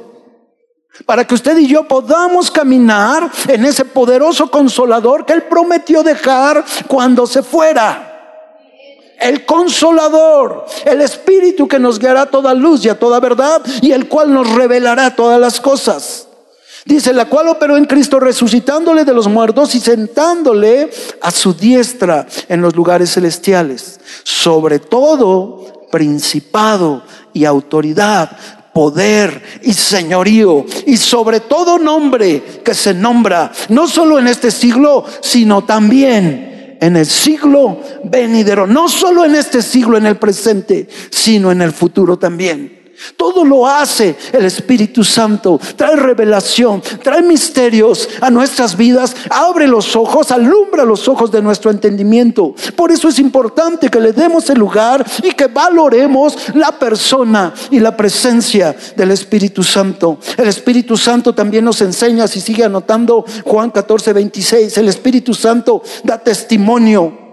Para 1.06 1.26
que 1.26 1.36
usted 1.36 1.58
y 1.58 1.68
yo 1.68 1.88
podamos 1.88 2.50
caminar 2.50 3.30
en 3.48 3.66
ese 3.66 3.84
poderoso 3.84 4.50
consolador 4.50 5.26
que 5.26 5.34
Él 5.34 5.44
prometió 5.44 6.04
dejar 6.04 6.64
cuando 6.88 7.28
se 7.28 7.44
fuera 7.44 8.15
el 9.20 9.46
consolador, 9.46 10.66
el 10.86 11.02
espíritu 11.02 11.68
que 11.68 11.80
nos 11.80 12.00
guiará 12.00 12.26
toda 12.26 12.54
luz 12.54 12.86
y 12.86 12.90
a 12.90 13.00
toda 13.00 13.20
verdad 13.20 13.62
y 13.82 13.92
el 13.92 14.08
cual 14.08 14.34
nos 14.34 14.50
revelará 14.52 15.16
todas 15.16 15.40
las 15.40 15.60
cosas. 15.60 16.28
Dice, 16.86 17.14
la 17.14 17.26
cual 17.26 17.48
operó 17.48 17.78
en 17.78 17.86
Cristo 17.86 18.20
resucitándole 18.20 19.06
de 19.06 19.14
los 19.14 19.28
muertos 19.28 19.74
y 19.74 19.80
sentándole 19.80 20.92
a 21.20 21.32
su 21.32 21.54
diestra 21.54 22.28
en 22.48 22.62
los 22.62 22.76
lugares 22.76 23.12
celestiales. 23.12 24.00
Sobre 24.24 24.78
todo, 24.78 25.88
principado 25.92 27.02
y 27.34 27.46
autoridad, 27.46 28.38
poder 28.72 29.42
y 29.64 29.74
señorío 29.74 30.66
y 30.86 30.98
sobre 30.98 31.40
todo 31.40 31.80
nombre 31.80 32.62
que 32.64 32.76
se 32.76 32.94
nombra, 32.94 33.52
no 33.70 33.88
solo 33.88 34.20
en 34.20 34.28
este 34.28 34.52
siglo, 34.52 35.06
sino 35.22 35.64
también 35.64 36.55
en 36.80 36.98
el 36.98 37.06
siglo 37.06 37.80
venidero, 38.04 38.68
no 38.68 38.90
solo 38.90 39.26
en 39.26 39.36
este 39.36 39.62
siglo, 39.62 39.98
en 39.98 40.06
el 40.06 40.18
presente, 40.18 40.88
sino 41.10 41.52
en 41.52 41.62
el 41.62 41.72
futuro 41.72 42.18
también. 42.18 42.85
Todo 43.18 43.44
lo 43.44 43.68
hace 43.68 44.16
el 44.32 44.46
Espíritu 44.46 45.04
Santo. 45.04 45.60
Trae 45.76 45.96
revelación, 45.96 46.82
trae 47.04 47.22
misterios 47.22 48.08
a 48.22 48.30
nuestras 48.30 48.76
vidas, 48.76 49.16
abre 49.30 49.68
los 49.68 49.96
ojos, 49.96 50.32
alumbra 50.32 50.86
los 50.86 51.08
ojos 51.08 51.32
de 51.32 51.42
nuestro 51.42 51.72
entendimiento. 51.72 52.56
Por 52.76 52.92
eso 52.92 53.08
es 53.08 53.20
importante 53.20 53.90
que 53.90 54.00
le 54.00 54.14
demos 54.14 54.50
el 54.50 54.60
lugar 54.60 55.06
y 55.24 55.32
que 55.32 55.48
valoremos 55.48 56.38
la 56.54 56.72
persona 56.78 57.54
y 57.72 57.80
la 57.80 57.96
presencia 57.96 58.76
del 58.96 59.12
Espíritu 59.12 59.64
Santo. 59.64 60.20
El 60.38 60.48
Espíritu 60.48 60.98
Santo 60.98 61.34
también 61.34 61.66
nos 61.66 61.82
enseña, 61.82 62.28
si 62.28 62.42
sigue 62.42 62.64
anotando 62.64 63.26
Juan 63.44 63.72
14, 63.72 64.14
26, 64.14 64.78
el 64.78 64.90
Espíritu 64.90 65.34
Santo 65.34 65.82
da 66.04 66.18
testimonio 66.18 67.25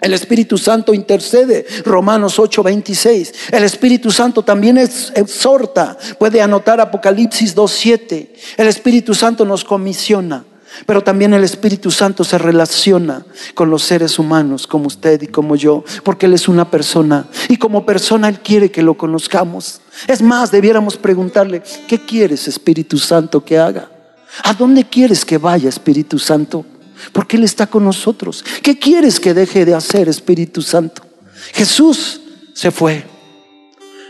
el 0.00 0.14
Espíritu 0.14 0.58
Santo 0.58 0.94
intercede, 0.94 1.66
Romanos 1.84 2.38
8:26. 2.38 3.32
El 3.50 3.64
Espíritu 3.64 4.12
Santo 4.12 4.42
también 4.42 4.78
exhorta, 4.78 5.98
puede 6.18 6.40
anotar 6.40 6.80
Apocalipsis 6.80 7.54
2:7. 7.54 8.32
El 8.56 8.68
Espíritu 8.68 9.12
Santo 9.12 9.44
nos 9.44 9.64
comisiona, 9.64 10.44
pero 10.86 11.02
también 11.02 11.34
el 11.34 11.42
Espíritu 11.42 11.90
Santo 11.90 12.22
se 12.22 12.38
relaciona 12.38 13.26
con 13.54 13.70
los 13.70 13.82
seres 13.82 14.20
humanos, 14.20 14.68
como 14.68 14.86
usted 14.86 15.20
y 15.22 15.26
como 15.26 15.56
yo, 15.56 15.84
porque 16.04 16.26
Él 16.26 16.34
es 16.34 16.46
una 16.46 16.70
persona 16.70 17.26
y 17.48 17.56
como 17.56 17.84
persona 17.84 18.28
Él 18.28 18.38
quiere 18.38 18.70
que 18.70 18.82
lo 18.82 18.94
conozcamos. 18.94 19.80
Es 20.06 20.22
más, 20.22 20.52
debiéramos 20.52 20.96
preguntarle, 20.96 21.60
¿qué 21.88 21.98
quieres 21.98 22.46
Espíritu 22.46 22.98
Santo 22.98 23.44
que 23.44 23.58
haga? 23.58 23.90
¿A 24.44 24.54
dónde 24.54 24.84
quieres 24.84 25.24
que 25.24 25.38
vaya 25.38 25.68
Espíritu 25.68 26.20
Santo? 26.20 26.64
Porque 27.12 27.36
Él 27.36 27.44
está 27.44 27.66
con 27.66 27.84
nosotros. 27.84 28.44
¿Qué 28.62 28.78
quieres 28.78 29.20
que 29.20 29.34
deje 29.34 29.64
de 29.64 29.74
hacer, 29.74 30.08
Espíritu 30.08 30.62
Santo? 30.62 31.02
Jesús 31.52 32.20
se 32.54 32.70
fue. 32.70 33.04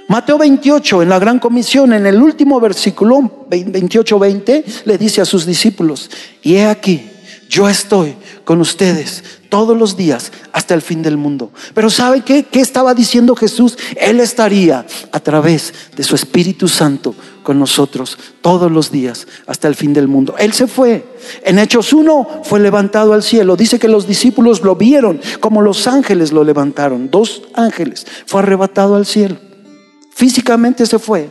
Mateo 0.09 0.39
28, 0.39 1.03
en 1.03 1.11
la 1.11 1.19
gran 1.19 1.39
comisión, 1.39 1.93
en 1.93 2.07
el 2.07 2.23
último 2.23 2.61
versículo, 2.61 3.47
28-20, 3.51 4.65
le 4.87 4.97
dice 4.97 5.21
a 5.21 5.27
sus 5.27 5.45
discípulos, 5.45 6.11
y 6.43 6.55
he 6.55 6.65
aquí, 6.65 7.11
yo 7.51 7.69
estoy 7.69 8.15
con 8.45 8.61
ustedes 8.63 9.23
todos 9.49 9.77
los 9.77 9.97
días 9.97 10.33
hasta 10.53 10.75
el 10.75 10.83
fin 10.83 11.03
del 11.03 11.17
mundo. 11.17 11.51
Pero 11.75 11.91
¿sabe 11.91 12.23
qué? 12.23 12.45
¿Qué 12.45 12.61
estaba 12.61 12.95
diciendo 12.95 13.35
Jesús? 13.35 13.77
Él 13.97 14.21
estaría 14.21 14.87
a 15.13 15.21
través 15.21 15.73
de 15.97 16.05
su 16.05 16.15
Espíritu 16.15 16.69
Santo 16.69 17.15
con 17.49 17.59
nosotros 17.59 18.19
todos 18.43 18.71
los 18.71 18.91
días 18.91 19.27
hasta 19.47 19.69
el 19.69 19.75
fin 19.75 19.95
del 19.95 20.07
mundo. 20.07 20.35
Él 20.39 20.53
se 20.53 20.67
fue. 20.67 21.03
En 21.43 21.59
Hechos 21.59 21.95
1 21.95 22.43
fue 22.45 22.61
levantado 22.61 23.15
al 23.15 23.23
cielo. 23.23 23.57
Dice 23.57 23.79
que 23.79 23.89
los 23.89 24.07
discípulos 24.07 24.61
lo 24.61 24.77
vieron 24.77 25.19
como 25.41 25.63
los 25.63 25.87
ángeles 25.87 26.31
lo 26.31 26.45
levantaron. 26.45 27.11
Dos 27.11 27.41
ángeles. 27.55 28.07
Fue 28.27 28.43
arrebatado 28.43 28.97
al 28.97 29.07
cielo. 29.07 29.39
Físicamente 30.11 30.85
se 30.85 30.99
fue, 30.99 31.31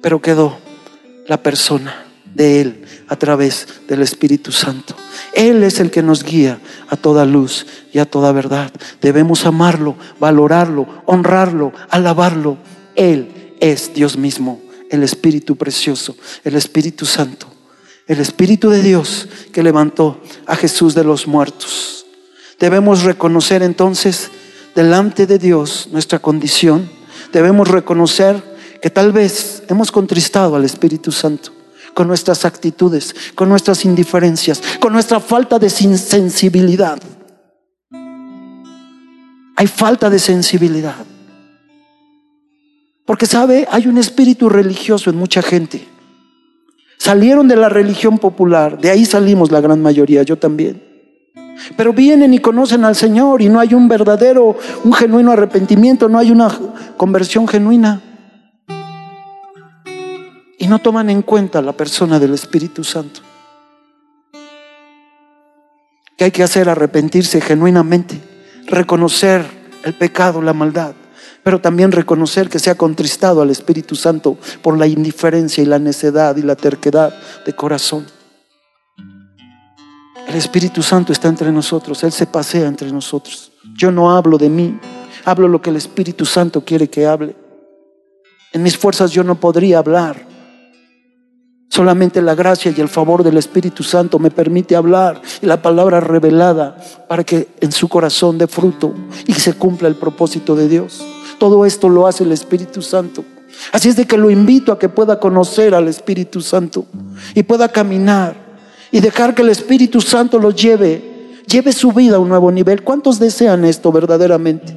pero 0.00 0.20
quedó 0.20 0.58
la 1.28 1.40
persona 1.40 2.06
de 2.34 2.60
Él 2.60 2.82
a 3.06 3.14
través 3.14 3.68
del 3.86 4.02
Espíritu 4.02 4.50
Santo. 4.50 4.96
Él 5.32 5.62
es 5.62 5.78
el 5.78 5.92
que 5.92 6.02
nos 6.02 6.24
guía 6.24 6.58
a 6.88 6.96
toda 6.96 7.24
luz 7.24 7.68
y 7.92 8.00
a 8.00 8.04
toda 8.04 8.32
verdad. 8.32 8.72
Debemos 9.00 9.46
amarlo, 9.46 9.94
valorarlo, 10.18 10.88
honrarlo, 11.06 11.72
alabarlo. 11.88 12.56
Él 12.96 13.54
es 13.60 13.94
Dios 13.94 14.16
mismo, 14.16 14.60
el 14.92 15.02
Espíritu 15.02 15.56
precioso, 15.56 16.16
el 16.44 16.54
Espíritu 16.54 17.06
Santo, 17.06 17.46
el 18.06 18.20
Espíritu 18.20 18.70
de 18.70 18.82
Dios 18.82 19.26
que 19.52 19.62
levantó 19.62 20.20
a 20.46 20.54
Jesús 20.54 20.94
de 20.94 21.02
los 21.02 21.26
muertos. 21.26 22.06
Debemos 22.60 23.02
reconocer 23.02 23.62
entonces 23.62 24.30
delante 24.74 25.26
de 25.26 25.38
Dios 25.38 25.88
nuestra 25.90 26.18
condición. 26.18 26.88
Debemos 27.32 27.68
reconocer 27.68 28.42
que 28.82 28.90
tal 28.90 29.12
vez 29.12 29.62
hemos 29.68 29.90
contristado 29.90 30.56
al 30.56 30.64
Espíritu 30.64 31.10
Santo 31.10 31.52
con 31.94 32.06
nuestras 32.06 32.44
actitudes, 32.44 33.14
con 33.34 33.48
nuestras 33.48 33.84
indiferencias, 33.84 34.62
con 34.78 34.92
nuestra 34.92 35.20
falta 35.20 35.58
de 35.58 35.70
sensibilidad. 35.70 37.00
Hay 39.56 39.66
falta 39.66 40.10
de 40.10 40.18
sensibilidad. 40.18 41.11
Porque 43.04 43.26
sabe, 43.26 43.66
hay 43.70 43.86
un 43.86 43.98
espíritu 43.98 44.48
religioso 44.48 45.10
en 45.10 45.16
mucha 45.16 45.42
gente. 45.42 45.86
Salieron 46.98 47.48
de 47.48 47.56
la 47.56 47.68
religión 47.68 48.18
popular, 48.18 48.80
de 48.80 48.90
ahí 48.90 49.04
salimos 49.04 49.50
la 49.50 49.60
gran 49.60 49.82
mayoría, 49.82 50.22
yo 50.22 50.38
también. 50.38 50.82
Pero 51.76 51.92
vienen 51.92 52.32
y 52.32 52.38
conocen 52.38 52.84
al 52.84 52.94
Señor 52.94 53.42
y 53.42 53.48
no 53.48 53.58
hay 53.60 53.74
un 53.74 53.88
verdadero, 53.88 54.56
un 54.84 54.92
genuino 54.92 55.32
arrepentimiento, 55.32 56.08
no 56.08 56.18
hay 56.18 56.30
una 56.30 56.50
conversión 56.96 57.48
genuina 57.48 58.00
y 60.58 60.68
no 60.68 60.78
toman 60.78 61.10
en 61.10 61.22
cuenta 61.22 61.60
la 61.60 61.72
persona 61.72 62.20
del 62.20 62.34
Espíritu 62.34 62.84
Santo. 62.84 63.20
¿Qué 66.16 66.26
hay 66.26 66.30
que 66.30 66.44
hacer? 66.44 66.68
Arrepentirse 66.68 67.40
genuinamente, 67.40 68.20
reconocer 68.68 69.44
el 69.82 69.94
pecado, 69.94 70.40
la 70.40 70.52
maldad, 70.52 70.94
pero 71.42 71.60
también 71.60 71.92
reconocer 71.92 72.48
que 72.48 72.58
se 72.58 72.70
ha 72.70 72.76
contristado 72.76 73.42
al 73.42 73.50
Espíritu 73.50 73.96
Santo 73.96 74.36
por 74.62 74.78
la 74.78 74.86
indiferencia 74.86 75.62
y 75.62 75.66
la 75.66 75.78
necedad 75.78 76.36
y 76.36 76.42
la 76.42 76.56
terquedad 76.56 77.14
de 77.44 77.52
corazón. 77.54 78.06
El 80.28 80.36
Espíritu 80.36 80.82
Santo 80.82 81.12
está 81.12 81.28
entre 81.28 81.50
nosotros, 81.52 82.02
Él 82.04 82.12
se 82.12 82.26
pasea 82.26 82.68
entre 82.68 82.90
nosotros. 82.92 83.52
Yo 83.76 83.90
no 83.90 84.16
hablo 84.16 84.38
de 84.38 84.48
mí, 84.48 84.78
hablo 85.24 85.48
lo 85.48 85.60
que 85.60 85.70
el 85.70 85.76
Espíritu 85.76 86.24
Santo 86.24 86.64
quiere 86.64 86.88
que 86.88 87.06
hable. 87.06 87.36
En 88.52 88.62
mis 88.62 88.76
fuerzas 88.76 89.10
yo 89.10 89.24
no 89.24 89.34
podría 89.34 89.78
hablar. 89.78 90.26
Solamente 91.68 92.20
la 92.20 92.34
gracia 92.34 92.72
y 92.76 92.80
el 92.80 92.88
favor 92.88 93.24
del 93.24 93.38
Espíritu 93.38 93.82
Santo 93.82 94.18
me 94.18 94.30
permite 94.30 94.76
hablar 94.76 95.22
y 95.40 95.46
la 95.46 95.62
palabra 95.62 96.00
revelada 96.00 96.76
para 97.08 97.24
que 97.24 97.48
en 97.60 97.72
su 97.72 97.88
corazón 97.88 98.36
dé 98.36 98.46
fruto 98.46 98.94
y 99.26 99.32
se 99.32 99.54
cumpla 99.54 99.88
el 99.88 99.96
propósito 99.96 100.54
de 100.54 100.68
Dios. 100.68 101.02
Todo 101.42 101.66
esto 101.66 101.88
lo 101.88 102.06
hace 102.06 102.22
el 102.22 102.30
Espíritu 102.30 102.82
Santo. 102.82 103.24
Así 103.72 103.88
es 103.88 103.96
de 103.96 104.06
que 104.06 104.16
lo 104.16 104.30
invito 104.30 104.70
a 104.70 104.78
que 104.78 104.88
pueda 104.88 105.18
conocer 105.18 105.74
al 105.74 105.88
Espíritu 105.88 106.40
Santo 106.40 106.86
y 107.34 107.42
pueda 107.42 107.68
caminar 107.68 108.36
y 108.92 109.00
dejar 109.00 109.34
que 109.34 109.42
el 109.42 109.48
Espíritu 109.48 110.00
Santo 110.00 110.38
lo 110.38 110.52
lleve, 110.52 111.42
lleve 111.48 111.72
su 111.72 111.90
vida 111.90 112.14
a 112.14 112.18
un 112.20 112.28
nuevo 112.28 112.52
nivel. 112.52 112.84
¿Cuántos 112.84 113.18
desean 113.18 113.64
esto 113.64 113.90
verdaderamente? 113.90 114.72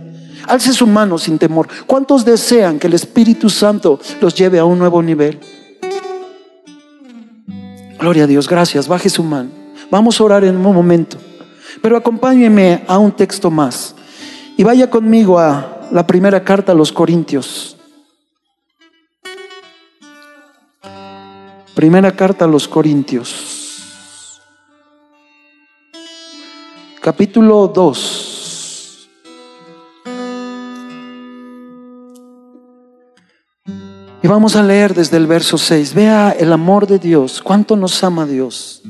Alce 0.47 0.73
su 0.73 0.87
mano 0.87 1.19
sin 1.19 1.37
temor. 1.37 1.67
¿Cuántos 1.85 2.25
desean 2.25 2.79
que 2.79 2.87
el 2.87 2.95
Espíritu 2.95 3.47
Santo 3.47 3.99
los 4.19 4.33
lleve 4.33 4.57
a 4.57 4.65
un 4.65 4.79
nuevo 4.79 5.03
nivel? 5.03 5.39
Gloria 7.99 8.23
a 8.23 8.27
Dios, 8.27 8.49
gracias. 8.49 8.87
Baje 8.87 9.11
su 9.11 9.21
mano. 9.21 9.51
Vamos 9.91 10.19
a 10.19 10.23
orar 10.23 10.43
en 10.43 10.55
un 10.55 10.73
momento. 10.73 11.17
Pero 11.83 11.95
acompáñeme 11.95 12.83
a 12.87 12.97
un 12.97 13.11
texto 13.11 13.51
más. 13.51 13.93
Y 14.57 14.63
vaya 14.63 14.89
conmigo 14.89 15.37
a 15.37 15.74
la 15.91 16.05
primera 16.07 16.43
carta 16.43 16.71
a 16.71 16.75
los 16.75 16.91
Corintios. 16.91 17.77
Primera 21.75 22.15
carta 22.15 22.45
a 22.45 22.47
los 22.47 22.67
Corintios. 22.67 24.41
Capítulo 27.01 27.67
2. 27.67 29.09
Y 34.23 34.27
vamos 34.27 34.55
a 34.55 34.63
leer 34.63 34.95
desde 34.95 35.17
el 35.17 35.27
verso 35.27 35.57
6. 35.57 35.93
Vea 35.93 36.31
el 36.31 36.51
amor 36.51 36.87
de 36.87 36.97
Dios. 36.97 37.41
¿Cuánto 37.43 37.75
nos 37.75 38.03
ama 38.03 38.25
Dios? 38.25 38.81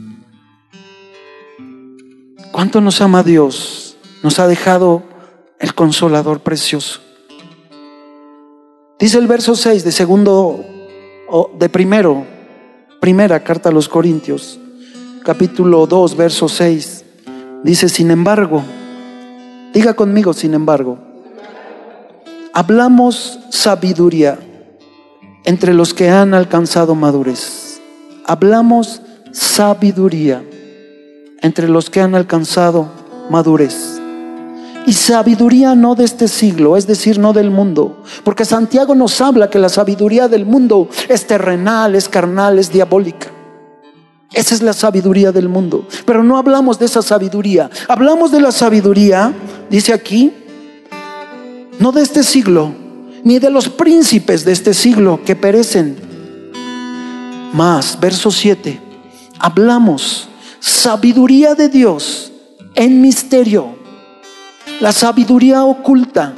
¿Cuánto 2.54 2.80
nos 2.80 3.02
ama 3.02 3.22
Dios? 3.22 3.98
Nos 4.24 4.40
ha 4.40 4.48
dejado 4.48 5.04
el 5.60 5.74
consolador 5.74 6.42
precioso. 6.42 7.00
Dice 9.00 9.18
el 9.18 9.28
verso 9.28 9.56
6 9.56 9.84
de 9.84 9.92
segundo, 9.92 10.64
de 11.58 11.70
primero, 11.70 12.26
primera 13.00 13.44
carta 13.44 13.70
a 13.70 13.72
los 13.72 13.90
Corintios, 13.90 14.60
capítulo 15.24 15.86
2, 15.86 16.16
verso 16.16 16.48
6. 16.48 17.06
Dice, 17.64 17.90
sin 17.90 18.12
embargo, 18.12 18.64
diga 19.74 19.96
conmigo, 19.96 20.34
sin 20.34 20.54
embargo, 20.54 20.98
hablamos 22.54 23.40
sabiduría 23.50 24.40
entre 25.44 25.74
los 25.74 25.94
que 25.94 26.10
han 26.10 26.34
alcanzado 26.34 26.96
madurez. 26.96 27.82
Hablamos 28.26 29.02
sabiduría 29.32 30.44
entre 31.42 31.68
los 31.68 31.90
que 31.90 32.02
han 32.02 32.16
alcanzado 32.16 32.90
madurez. 33.30 33.95
Y 34.88 34.94
sabiduría 34.94 35.74
no 35.76 35.96
de 35.96 36.06
este 36.06 36.28
siglo, 36.28 36.78
es 36.78 36.86
decir, 36.86 37.18
no 37.18 37.34
del 37.34 37.50
mundo. 37.50 38.04
Porque 38.24 38.46
Santiago 38.46 38.94
nos 38.94 39.20
habla 39.22 39.50
que 39.50 39.60
la 39.60 39.70
sabiduría 39.70 40.28
del 40.28 40.46
mundo 40.46 40.90
es 41.10 41.26
terrenal, 41.26 41.96
es 41.96 42.08
carnal, 42.08 42.60
es 42.60 42.72
diabólica. 42.72 43.28
Esa 44.32 44.54
es 44.54 44.62
la 44.62 44.74
sabiduría 44.74 45.32
del 45.32 45.50
mundo. 45.50 45.88
Pero 46.06 46.24
no 46.24 46.38
hablamos 46.38 46.78
de 46.78 46.86
esa 46.86 47.02
sabiduría. 47.02 47.70
Hablamos 47.88 48.32
de 48.32 48.42
la 48.42 48.52
sabiduría, 48.52 49.34
dice 49.70 49.94
aquí, 49.94 50.34
no 51.80 51.92
de 51.92 52.02
este 52.02 52.24
siglo, 52.24 52.74
ni 53.24 53.40
de 53.40 53.50
los 53.50 53.70
príncipes 53.70 54.46
de 54.46 54.52
este 54.52 54.74
siglo 54.74 55.20
que 55.26 55.36
perecen. 55.36 55.98
Más, 57.54 58.00
verso 58.00 58.30
7, 58.30 58.80
hablamos 59.40 60.28
sabiduría 60.60 61.56
de 61.56 61.70
Dios 61.70 62.32
en 62.76 63.02
misterio, 63.02 63.75
la 64.80 64.92
sabiduría 64.92 65.64
oculta, 65.64 66.34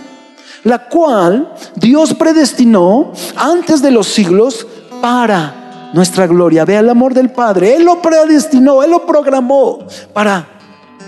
la 0.64 0.88
cual 0.88 1.54
Dios 1.76 2.14
predestinó 2.14 3.12
antes 3.36 3.82
de 3.82 3.92
los 3.92 4.08
siglos 4.08 4.68
para 5.02 5.90
nuestra 5.94 6.28
gloria. 6.28 6.66
Vea 6.66 6.80
el 6.80 6.90
amor 6.90 7.14
del 7.14 7.32
Padre, 7.32 7.76
Él 7.76 7.84
lo 7.84 8.02
predestinó, 8.02 8.84
Él 8.84 8.92
lo 8.92 9.06
programó 9.06 9.80
para 10.14 10.48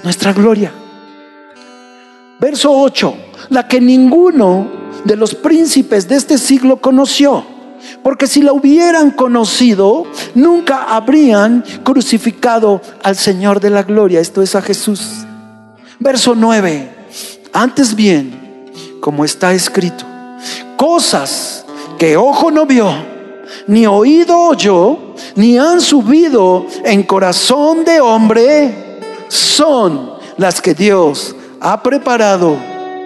nuestra 0.04 0.34
gloria. 0.34 0.72
Verso 2.40 2.72
8, 2.72 3.14
la 3.50 3.68
que 3.68 3.82
ninguno 3.82 4.68
de 5.04 5.16
los 5.16 5.36
príncipes 5.36 6.08
de 6.08 6.16
este 6.16 6.38
siglo 6.38 6.78
conoció. 6.78 7.46
Porque 8.04 8.28
si 8.28 8.42
la 8.42 8.54
hubieran 8.54 9.12
conocido, 9.12 10.06
nunca 10.36 10.84
habrían 10.96 11.64
crucificado 11.84 12.82
al 13.04 13.16
Señor 13.16 13.60
de 13.60 13.70
la 13.70 13.84
gloria. 13.84 14.20
Esto 14.20 14.42
es 14.42 14.56
a 14.56 14.62
Jesús. 14.62 15.26
Verso 16.00 16.36
9. 16.36 16.99
Antes 17.54 17.96
bien, 17.96 18.72
como 19.00 19.26
está 19.26 19.54
escrito, 19.54 20.06
cosas 20.78 21.66
que 21.98 22.16
ojo 22.16 22.52
no 22.52 22.66
vio, 22.66 22.92
ni 23.66 23.88
oído 23.88 24.38
oyó, 24.40 24.98
ni 25.36 25.58
han 25.58 25.82
subido 25.82 26.68
en 26.84 27.02
corazón 27.04 27.84
de 27.86 28.02
hombre, 28.02 29.00
son 29.30 30.12
las 30.38 30.62
que 30.62 30.76
Dios 30.76 31.36
ha 31.60 31.82
preparado 31.82 32.56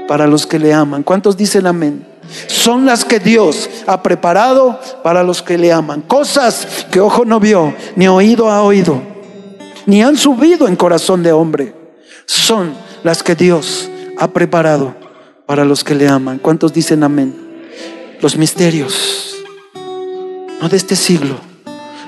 para 0.08 0.28
los 0.28 0.46
que 0.46 0.60
le 0.60 0.74
aman. 0.74 1.04
¿Cuántos 1.04 1.38
dicen 1.38 1.66
amén? 1.66 2.06
Son 2.48 2.86
las 2.86 3.06
que 3.06 3.20
Dios 3.20 3.70
ha 3.88 4.04
preparado 4.04 4.80
para 5.04 5.24
los 5.24 5.42
que 5.42 5.58
le 5.58 5.72
aman. 5.72 6.02
Cosas 6.02 6.86
que 6.92 7.00
ojo 7.00 7.24
no 7.24 7.40
vio, 7.40 7.74
ni 7.96 8.10
oído 8.10 8.50
ha 8.50 8.62
oído, 8.62 9.02
ni 9.86 10.04
han 10.04 10.18
subido 10.18 10.68
en 10.68 10.76
corazón 10.76 11.24
de 11.24 11.32
hombre. 11.32 11.74
Son 12.26 12.74
las 13.04 13.24
que 13.24 13.36
Dios 13.36 13.90
ha 14.24 14.32
preparado 14.32 14.96
para 15.46 15.66
los 15.66 15.84
que 15.84 15.96
le 15.96 16.08
aman. 16.08 16.40
¿Cuántos 16.40 16.72
dicen 16.72 17.04
amén? 17.04 17.36
Los 18.22 18.38
misterios, 18.38 19.36
no 20.62 20.70
de 20.70 20.78
este 20.78 20.96
siglo, 20.96 21.36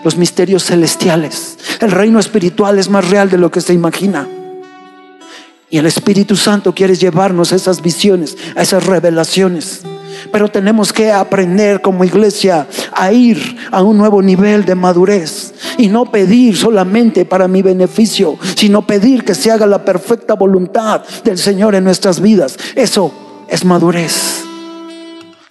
los 0.01 0.15
misterios 0.15 0.63
celestiales. 0.63 1.57
El 1.81 1.91
reino 1.91 2.17
espiritual 2.17 2.79
es 2.79 2.89
más 2.89 3.09
real 3.09 3.29
de 3.29 3.37
lo 3.37 3.51
que 3.51 3.59
se 3.59 3.73
imagina. 3.73 4.29
Y 5.69 5.77
el 5.77 5.87
Espíritu 5.87 6.37
Santo 6.37 6.73
quiere 6.73 6.95
llevarnos 6.95 7.51
a 7.51 7.57
esas 7.57 7.81
visiones, 7.81 8.37
a 8.55 8.61
esas 8.61 8.85
revelaciones. 8.85 9.81
Pero 10.31 10.47
tenemos 10.47 10.93
que 10.93 11.11
aprender 11.11 11.81
como 11.81 12.05
iglesia 12.05 12.65
a 12.93 13.11
ir 13.11 13.57
a 13.71 13.81
un 13.81 13.97
nuevo 13.97 14.21
nivel 14.21 14.63
de 14.63 14.75
madurez 14.75 15.53
y 15.77 15.87
no 15.87 16.05
pedir 16.05 16.55
solamente 16.55 17.25
para 17.25 17.47
mi 17.47 17.61
beneficio, 17.61 18.37
sino 18.55 18.85
pedir 18.85 19.23
que 19.23 19.35
se 19.35 19.51
haga 19.51 19.65
la 19.65 19.83
perfecta 19.83 20.33
voluntad 20.35 21.03
del 21.23 21.37
Señor 21.37 21.75
en 21.75 21.83
nuestras 21.83 22.19
vidas. 22.19 22.57
Eso 22.75 23.11
es 23.47 23.65
madurez. 23.65 24.43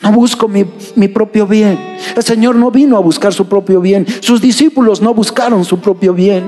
No 0.00 0.12
busco 0.12 0.48
mi, 0.48 0.64
mi, 0.96 1.08
propio 1.08 1.46
bien. 1.46 1.78
El 2.14 2.22
Señor 2.22 2.56
no 2.56 2.70
vino 2.70 2.96
a 2.96 3.00
buscar 3.00 3.32
su 3.32 3.46
propio 3.46 3.80
bien. 3.80 4.06
Sus 4.20 4.40
discípulos 4.40 5.00
no 5.00 5.14
buscaron 5.14 5.64
su 5.64 5.80
propio 5.80 6.12
bien. 6.12 6.44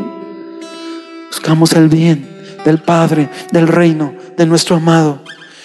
Buscamos 1.31 1.73
el 1.73 1.89
bien 1.89 2.29
del 2.65 2.79
Padre, 2.79 3.31
del 3.53 3.69
reino, 3.69 4.13
de 4.37 4.45
nuestro 4.45 4.77
amado. 4.77 5.21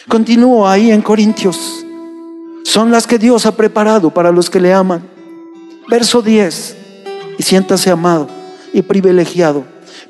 Continúo 0.08 0.67
ahí 0.67 0.91
en 0.91 1.02
Corintios 1.02 1.82
son 2.71 2.89
las 2.89 3.06
que 3.06 3.17
Dios 3.17 3.45
ha 3.45 3.56
preparado 3.58 4.12
para 4.12 4.32
los 4.32 4.50
que 4.50 4.62
le 4.62 4.74
aman. 4.74 5.02
Verso 5.89 6.21
10. 6.21 6.78
Siéntase 7.42 7.90
amado 7.90 8.28
y 8.74 8.82
privilegiado. 8.82 9.64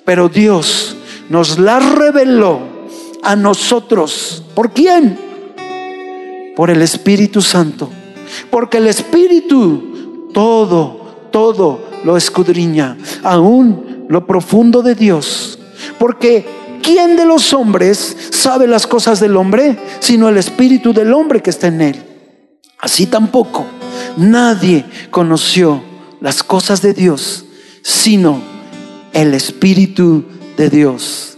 Pero 0.06 0.30
Dios 0.30 0.96
nos 1.30 1.60
las 1.60 1.88
reveló 1.94 2.60
a 3.24 3.36
nosotros. 3.36 4.44
¿Por 4.56 4.72
quién? 4.72 5.18
Por 6.56 6.70
el 6.70 6.82
Espíritu 6.82 7.42
Santo. 7.42 7.90
Porque 8.50 8.78
el 8.78 8.88
Espíritu 8.88 10.30
todo, 10.34 11.30
todo 11.32 11.88
lo 12.04 12.18
escudriña. 12.18 12.98
Aún 13.24 14.06
lo 14.10 14.26
profundo 14.26 14.82
de 14.82 14.96
Dios. 14.96 15.60
Porque 16.00 16.46
¿quién 16.82 17.16
de 17.16 17.26
los 17.26 17.54
hombres 17.54 18.16
sabe 18.32 18.68
las 18.68 18.88
cosas 18.88 19.20
del 19.20 19.38
hombre? 19.38 19.78
Sino 20.00 20.30
el 20.30 20.38
Espíritu 20.38 20.94
del 20.94 21.14
hombre 21.14 21.42
que 21.42 21.50
está 21.50 21.68
en 21.68 21.82
él. 21.82 22.04
Así 22.80 23.06
tampoco 23.06 23.66
nadie 24.18 24.86
conoció 25.10 25.91
las 26.22 26.44
cosas 26.44 26.82
de 26.82 26.94
Dios, 26.94 27.46
sino 27.82 28.42
el 29.12 29.34
Espíritu 29.34 30.24
de 30.56 30.70
Dios. 30.70 31.38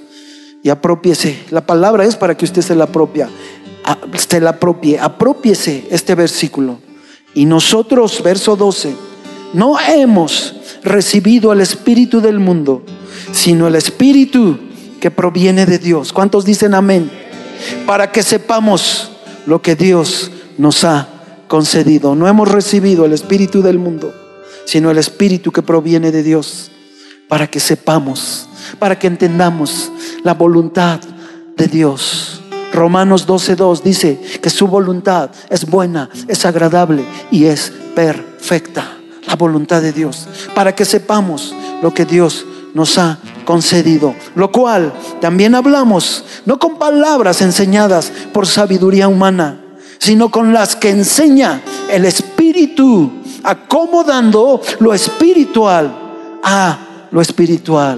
Y 0.62 0.69
apropiese. 0.69 1.43
La 1.50 1.65
palabra 1.65 2.06
es 2.06 2.15
para 2.15 2.38
que 2.38 2.46
usted 2.46 2.62
se 2.62 2.76
la 2.76 2.86
apropia. 2.86 3.30
Se 4.15 4.39
la 4.39 4.52
apropie. 4.52 5.00
Apropiese 5.00 5.88
este 5.89 6.15
versículo. 6.15 6.80
Y 7.34 7.46
nosotros, 7.46 8.22
verso 8.24 8.56
12, 8.56 8.96
no 9.54 9.80
hemos 9.80 10.56
recibido 10.84 11.52
el 11.52 11.62
Espíritu 11.62 12.22
del 12.22 12.39
mundo, 12.39 12.84
sino 13.32 13.67
el 13.67 13.76
Espíritu 13.76 14.58
que 15.00 15.12
proviene 15.12 15.65
de 15.65 15.80
Dios. 15.80 16.13
¿Cuántos 16.13 16.46
dicen 16.46 16.74
amén? 16.74 17.10
Para 17.86 18.12
que 18.12 18.24
sepamos 18.24 19.12
lo 19.46 19.62
que 19.62 19.76
Dios 19.76 20.32
nos 20.58 20.84
ha 20.84 21.08
concedido. 21.48 22.15
No 22.15 22.28
hemos 22.28 22.50
recibido 22.50 23.06
el 23.06 23.13
Espíritu 23.13 23.62
del 23.62 23.80
mundo, 23.80 24.13
sino 24.65 24.91
el 24.91 24.97
Espíritu 24.97 25.52
que 25.52 25.62
proviene 25.62 26.12
de 26.12 26.23
Dios, 26.23 26.71
para 27.28 27.47
que 27.47 27.60
sepamos, 27.60 28.47
para 28.80 28.97
que 28.97 29.08
entendamos 29.08 29.91
la 30.23 30.34
voluntad 30.34 30.99
de 31.58 31.67
Dios. 31.67 32.41
Romanos 32.73 33.28
12.2 33.28 33.82
dice 33.82 34.19
que 34.41 34.49
su 34.49 34.67
voluntad 34.67 35.30
es 35.49 35.65
buena, 35.65 36.10
es 36.28 36.45
agradable 36.45 37.06
y 37.30 37.45
es 37.45 37.71
perfecta. 37.95 38.97
La 39.28 39.36
voluntad 39.36 39.82
de 39.82 39.93
Dios. 39.93 40.28
Para 40.54 40.76
que 40.76 40.84
sepamos 40.84 41.56
lo 41.82 41.93
que 41.93 42.06
Dios 42.06 42.45
nos 42.73 42.97
ha 42.97 43.19
concedido. 43.45 44.15
Lo 44.36 44.52
cual 44.52 44.93
también 45.21 45.56
hablamos, 45.56 46.26
no 46.45 46.60
con 46.60 46.78
palabras 46.78 47.41
enseñadas 47.41 48.12
por 48.34 48.47
sabiduría 48.47 49.08
humana, 49.08 49.62
sino 49.99 50.30
con 50.30 50.54
las 50.54 50.76
que 50.76 50.89
enseña 50.89 51.62
el 51.89 52.06
Espíritu, 52.06 53.23
acomodando 53.44 54.62
lo 54.80 54.94
espiritual 54.94 56.40
a 56.44 57.08
lo 57.12 57.22
espiritual. 57.22 57.98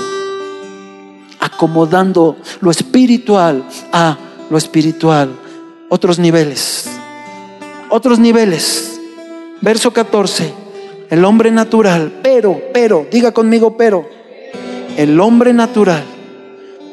Acomodando 1.40 2.38
lo 2.62 2.72
espiritual 2.72 3.64
a 3.92 4.18
lo 4.50 4.58
espiritual. 4.58 5.30
Otros 5.90 6.20
niveles. 6.20 6.90
Otros 7.90 8.20
niveles. 8.20 9.00
Verso 9.62 9.92
14. 9.92 10.54
El 11.10 11.24
hombre 11.24 11.52
natural, 11.52 12.20
pero, 12.24 12.60
pero, 12.74 13.06
diga 13.12 13.32
conmigo, 13.32 13.78
pero. 13.78 14.08
El 14.98 15.20
hombre 15.20 15.54
natural 15.54 16.04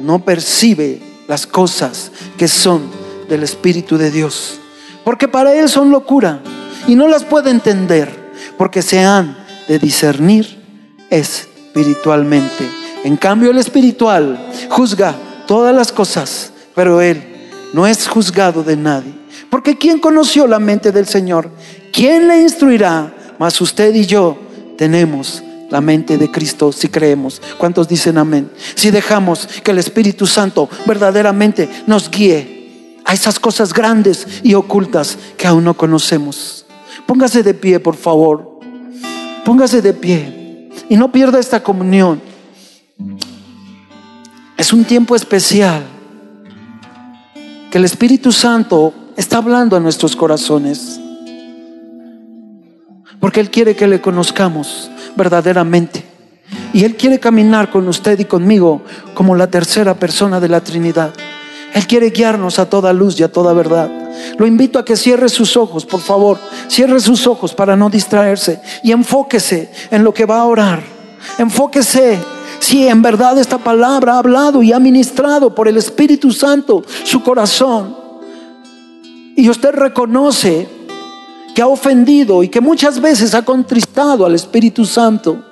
no 0.00 0.24
percibe 0.24 1.00
las 1.28 1.46
cosas 1.46 2.12
que 2.36 2.48
son 2.48 2.82
del 3.28 3.42
Espíritu 3.42 3.96
de 3.96 4.10
Dios 4.10 4.58
porque 5.04 5.28
para 5.28 5.54
él 5.54 5.68
son 5.68 5.90
locura 5.90 6.40
y 6.86 6.94
no 6.94 7.08
las 7.08 7.24
puede 7.24 7.50
entender, 7.50 8.21
porque 8.62 8.80
se 8.80 9.00
han 9.00 9.36
de 9.66 9.76
discernir 9.80 10.46
espiritualmente. 11.10 12.70
En 13.02 13.16
cambio, 13.16 13.50
el 13.50 13.58
espiritual 13.58 14.38
juzga 14.70 15.16
todas 15.48 15.74
las 15.74 15.90
cosas, 15.90 16.52
pero 16.72 17.00
él 17.00 17.24
no 17.72 17.88
es 17.88 18.06
juzgado 18.06 18.62
de 18.62 18.76
nadie. 18.76 19.12
Porque 19.50 19.76
¿quién 19.76 19.98
conoció 19.98 20.46
la 20.46 20.60
mente 20.60 20.92
del 20.92 21.08
Señor? 21.08 21.50
¿Quién 21.92 22.28
le 22.28 22.40
instruirá? 22.40 23.12
Mas 23.36 23.60
usted 23.60 23.92
y 23.96 24.06
yo 24.06 24.38
tenemos 24.78 25.42
la 25.68 25.80
mente 25.80 26.16
de 26.16 26.30
Cristo 26.30 26.70
si 26.70 26.86
creemos. 26.86 27.42
¿Cuántos 27.58 27.88
dicen 27.88 28.16
amén? 28.16 28.48
Si 28.76 28.92
dejamos 28.92 29.48
que 29.64 29.72
el 29.72 29.78
Espíritu 29.78 30.24
Santo 30.28 30.68
verdaderamente 30.86 31.68
nos 31.88 32.08
guíe 32.08 33.00
a 33.04 33.12
esas 33.12 33.40
cosas 33.40 33.74
grandes 33.74 34.24
y 34.44 34.54
ocultas 34.54 35.18
que 35.36 35.48
aún 35.48 35.64
no 35.64 35.74
conocemos. 35.74 36.62
Póngase 37.06 37.42
de 37.42 37.54
pie, 37.54 37.80
por 37.80 37.96
favor. 37.96 38.51
Póngase 39.44 39.82
de 39.82 39.92
pie 39.92 40.70
y 40.88 40.96
no 40.96 41.10
pierda 41.10 41.38
esta 41.38 41.62
comunión. 41.62 42.20
Es 44.56 44.72
un 44.72 44.84
tiempo 44.84 45.16
especial 45.16 45.82
que 47.70 47.78
el 47.78 47.84
Espíritu 47.84 48.30
Santo 48.32 48.92
está 49.16 49.38
hablando 49.38 49.76
a 49.76 49.80
nuestros 49.80 50.14
corazones. 50.14 51.00
Porque 53.18 53.40
Él 53.40 53.50
quiere 53.50 53.74
que 53.74 53.86
le 53.86 54.00
conozcamos 54.00 54.90
verdaderamente. 55.16 56.04
Y 56.72 56.84
Él 56.84 56.96
quiere 56.96 57.18
caminar 57.18 57.70
con 57.70 57.88
usted 57.88 58.18
y 58.18 58.24
conmigo 58.24 58.82
como 59.14 59.34
la 59.34 59.48
tercera 59.48 59.94
persona 59.94 60.38
de 60.38 60.48
la 60.48 60.60
Trinidad. 60.60 61.12
Él 61.74 61.86
quiere 61.86 62.10
guiarnos 62.10 62.58
a 62.58 62.68
toda 62.68 62.92
luz 62.92 63.18
y 63.18 63.22
a 63.22 63.32
toda 63.32 63.52
verdad. 63.54 63.90
Lo 64.38 64.46
invito 64.46 64.78
a 64.78 64.84
que 64.84 64.96
cierre 64.96 65.28
sus 65.28 65.56
ojos, 65.56 65.86
por 65.86 66.00
favor. 66.00 66.38
Cierre 66.68 67.00
sus 67.00 67.26
ojos 67.26 67.54
para 67.54 67.76
no 67.76 67.88
distraerse 67.88 68.60
y 68.82 68.92
enfóquese 68.92 69.70
en 69.90 70.04
lo 70.04 70.12
que 70.12 70.26
va 70.26 70.40
a 70.40 70.44
orar. 70.44 70.82
Enfóquese 71.38 72.18
si 72.60 72.86
en 72.86 73.02
verdad 73.02 73.38
esta 73.38 73.58
palabra 73.58 74.14
ha 74.14 74.18
hablado 74.18 74.62
y 74.62 74.72
ha 74.72 74.78
ministrado 74.78 75.54
por 75.54 75.66
el 75.66 75.76
Espíritu 75.76 76.30
Santo 76.30 76.84
su 77.04 77.22
corazón. 77.22 77.96
Y 79.34 79.48
usted 79.48 79.72
reconoce 79.72 80.68
que 81.54 81.62
ha 81.62 81.66
ofendido 81.66 82.42
y 82.42 82.48
que 82.48 82.60
muchas 82.60 83.00
veces 83.00 83.34
ha 83.34 83.42
contristado 83.42 84.26
al 84.26 84.34
Espíritu 84.34 84.84
Santo. 84.84 85.42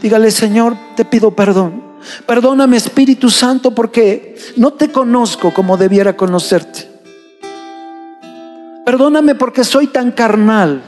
Dígale, 0.00 0.30
Señor, 0.30 0.76
te 0.96 1.04
pido 1.04 1.34
perdón. 1.34 1.91
Perdóname 2.26 2.76
Espíritu 2.76 3.30
Santo 3.30 3.74
porque 3.74 4.36
no 4.56 4.72
te 4.72 4.90
conozco 4.90 5.52
como 5.52 5.76
debiera 5.76 6.16
conocerte. 6.16 6.88
Perdóname 8.84 9.34
porque 9.34 9.64
soy 9.64 9.86
tan 9.86 10.10
carnal 10.10 10.82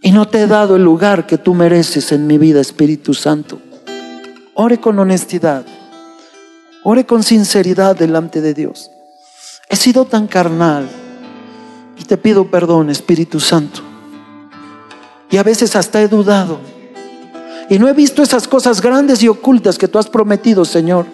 y 0.00 0.12
no 0.12 0.28
te 0.28 0.42
he 0.42 0.46
dado 0.46 0.76
el 0.76 0.84
lugar 0.84 1.26
que 1.26 1.38
tú 1.38 1.54
mereces 1.54 2.12
en 2.12 2.26
mi 2.26 2.38
vida, 2.38 2.60
Espíritu 2.60 3.14
Santo. 3.14 3.60
Ore 4.54 4.78
con 4.78 4.98
honestidad, 4.98 5.66
ore 6.84 7.04
con 7.04 7.24
sinceridad 7.24 7.96
delante 7.96 8.40
de 8.40 8.54
Dios. 8.54 8.90
He 9.68 9.74
sido 9.74 10.04
tan 10.04 10.28
carnal 10.28 10.88
y 11.98 12.04
te 12.04 12.16
pido 12.16 12.48
perdón, 12.50 12.88
Espíritu 12.88 13.40
Santo. 13.40 13.80
Y 15.28 15.38
a 15.38 15.42
veces 15.42 15.74
hasta 15.74 16.00
he 16.00 16.06
dudado 16.06 16.60
y 17.68 17.78
no 17.78 17.88
he 17.88 17.92
visto 17.92 18.22
esas 18.22 18.46
cosas 18.46 18.80
grandes 18.80 19.22
y 19.22 19.28
ocultas 19.28 19.78
que 19.78 19.88
tú 19.88 19.98
has 19.98 20.08
prometido, 20.08 20.64
Señor, 20.64 21.06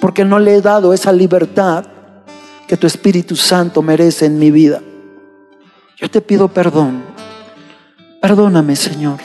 porque 0.00 0.24
no 0.24 0.38
le 0.38 0.56
he 0.56 0.60
dado 0.60 0.92
esa 0.92 1.12
libertad 1.12 1.86
que 2.66 2.76
tu 2.76 2.86
Espíritu 2.86 3.36
Santo 3.36 3.82
merece 3.82 4.26
en 4.26 4.38
mi 4.38 4.50
vida. 4.50 4.82
Yo 5.96 6.10
te 6.10 6.20
pido 6.20 6.48
perdón. 6.48 7.02
Perdóname, 8.20 8.76
Señor. 8.76 9.18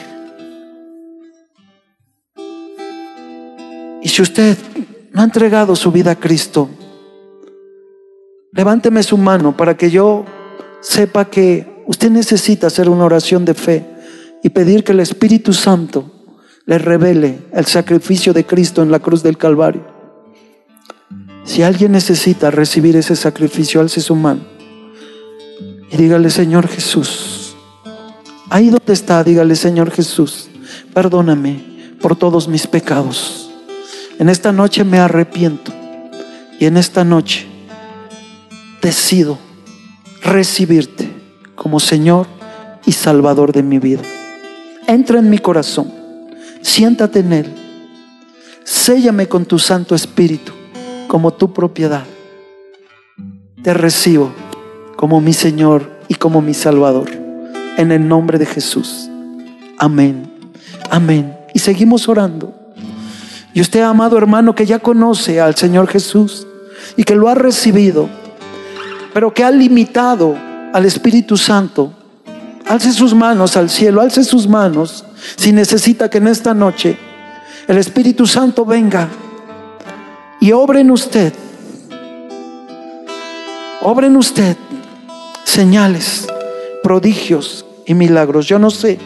Y 4.02 4.08
si 4.08 4.22
usted 4.22 4.56
no 5.12 5.20
ha 5.20 5.24
entregado 5.24 5.76
su 5.76 5.92
vida 5.92 6.12
a 6.12 6.16
Cristo, 6.16 6.68
levánteme 8.52 9.02
su 9.02 9.18
mano 9.18 9.56
para 9.56 9.76
que 9.76 9.90
yo 9.90 10.24
sepa 10.80 11.26
que 11.26 11.82
usted 11.86 12.10
necesita 12.10 12.68
hacer 12.68 12.88
una 12.88 13.04
oración 13.04 13.44
de 13.44 13.54
fe 13.54 13.84
y 14.42 14.48
pedir 14.48 14.84
que 14.84 14.92
el 14.92 15.00
Espíritu 15.00 15.52
Santo 15.52 16.19
le 16.66 16.78
revele 16.78 17.40
el 17.52 17.66
sacrificio 17.66 18.32
de 18.32 18.44
Cristo 18.46 18.82
en 18.82 18.90
la 18.90 18.98
cruz 18.98 19.22
del 19.22 19.38
Calvario. 19.38 19.84
Si 21.44 21.62
alguien 21.62 21.92
necesita 21.92 22.50
recibir 22.50 22.96
ese 22.96 23.16
sacrificio, 23.16 23.80
alce 23.80 24.00
su 24.00 24.14
mano 24.14 24.40
y 25.90 25.96
dígale, 25.96 26.30
Señor 26.30 26.68
Jesús, 26.68 27.56
ahí 28.48 28.70
donde 28.70 28.92
está, 28.92 29.24
dígale, 29.24 29.56
Señor 29.56 29.90
Jesús, 29.90 30.48
perdóname 30.94 31.96
por 32.00 32.16
todos 32.16 32.46
mis 32.46 32.66
pecados. 32.66 33.50
En 34.18 34.28
esta 34.28 34.52
noche 34.52 34.84
me 34.84 34.98
arrepiento 34.98 35.72
y 36.58 36.66
en 36.66 36.76
esta 36.76 37.02
noche 37.04 37.46
decido 38.80 39.38
recibirte 40.22 41.10
como 41.56 41.80
Señor 41.80 42.26
y 42.86 42.92
Salvador 42.92 43.52
de 43.52 43.62
mi 43.62 43.78
vida. 43.78 44.02
Entra 44.86 45.18
en 45.18 45.28
mi 45.28 45.38
corazón, 45.38 45.92
siéntate 46.62 47.20
en 47.20 47.32
él, 47.32 47.54
séllame 48.64 49.26
con 49.26 49.44
tu 49.44 49.58
Santo 49.58 49.94
Espíritu 49.94 50.52
como 51.08 51.32
tu 51.32 51.52
propiedad. 51.52 52.04
Te 53.62 53.74
recibo 53.74 54.32
como 54.96 55.20
mi 55.20 55.32
Señor 55.32 55.90
y 56.08 56.14
como 56.14 56.40
mi 56.40 56.54
Salvador. 56.54 57.10
En 57.76 57.92
el 57.92 58.06
nombre 58.06 58.38
de 58.38 58.46
Jesús. 58.46 59.10
Amén. 59.78 60.30
Amén. 60.90 61.36
Y 61.54 61.58
seguimos 61.58 62.08
orando. 62.08 62.54
Y 63.52 63.60
usted, 63.60 63.80
amado 63.80 64.16
hermano, 64.16 64.54
que 64.54 64.66
ya 64.66 64.78
conoce 64.78 65.40
al 65.40 65.56
Señor 65.56 65.88
Jesús 65.88 66.46
y 66.96 67.04
que 67.04 67.16
lo 67.16 67.28
ha 67.28 67.34
recibido, 67.34 68.08
pero 69.12 69.34
que 69.34 69.42
ha 69.42 69.50
limitado 69.50 70.36
al 70.72 70.84
Espíritu 70.84 71.36
Santo, 71.36 71.92
alce 72.66 72.92
sus 72.92 73.14
manos 73.14 73.56
al 73.56 73.68
cielo, 73.68 74.00
alce 74.00 74.22
sus 74.22 74.46
manos 74.46 75.04
si 75.36 75.52
necesita 75.52 76.08
que 76.08 76.18
en 76.18 76.28
esta 76.28 76.54
noche 76.54 76.96
el 77.66 77.78
Espíritu 77.78 78.26
Santo 78.26 78.64
venga 78.64 79.08
y 80.40 80.52
obre 80.52 80.80
en 80.80 80.90
usted, 80.90 81.32
obre 83.82 84.06
en 84.06 84.16
usted 84.16 84.56
señales, 85.44 86.26
prodigios 86.82 87.64
y 87.86 87.94
milagros. 87.94 88.46
Yo 88.46 88.58
no 88.58 88.70
sé 88.70 88.98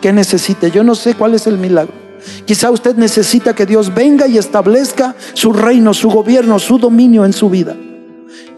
qué 0.00 0.12
necesite, 0.12 0.70
yo 0.70 0.84
no 0.84 0.94
sé 0.94 1.14
cuál 1.14 1.34
es 1.34 1.46
el 1.46 1.58
milagro. 1.58 1.94
Quizá 2.44 2.70
usted 2.70 2.96
necesita 2.96 3.54
que 3.54 3.66
Dios 3.66 3.92
venga 3.94 4.26
y 4.26 4.38
establezca 4.38 5.14
su 5.32 5.52
reino, 5.52 5.94
su 5.94 6.08
gobierno, 6.08 6.58
su 6.58 6.78
dominio 6.78 7.24
en 7.24 7.32
su 7.32 7.50
vida. 7.50 7.76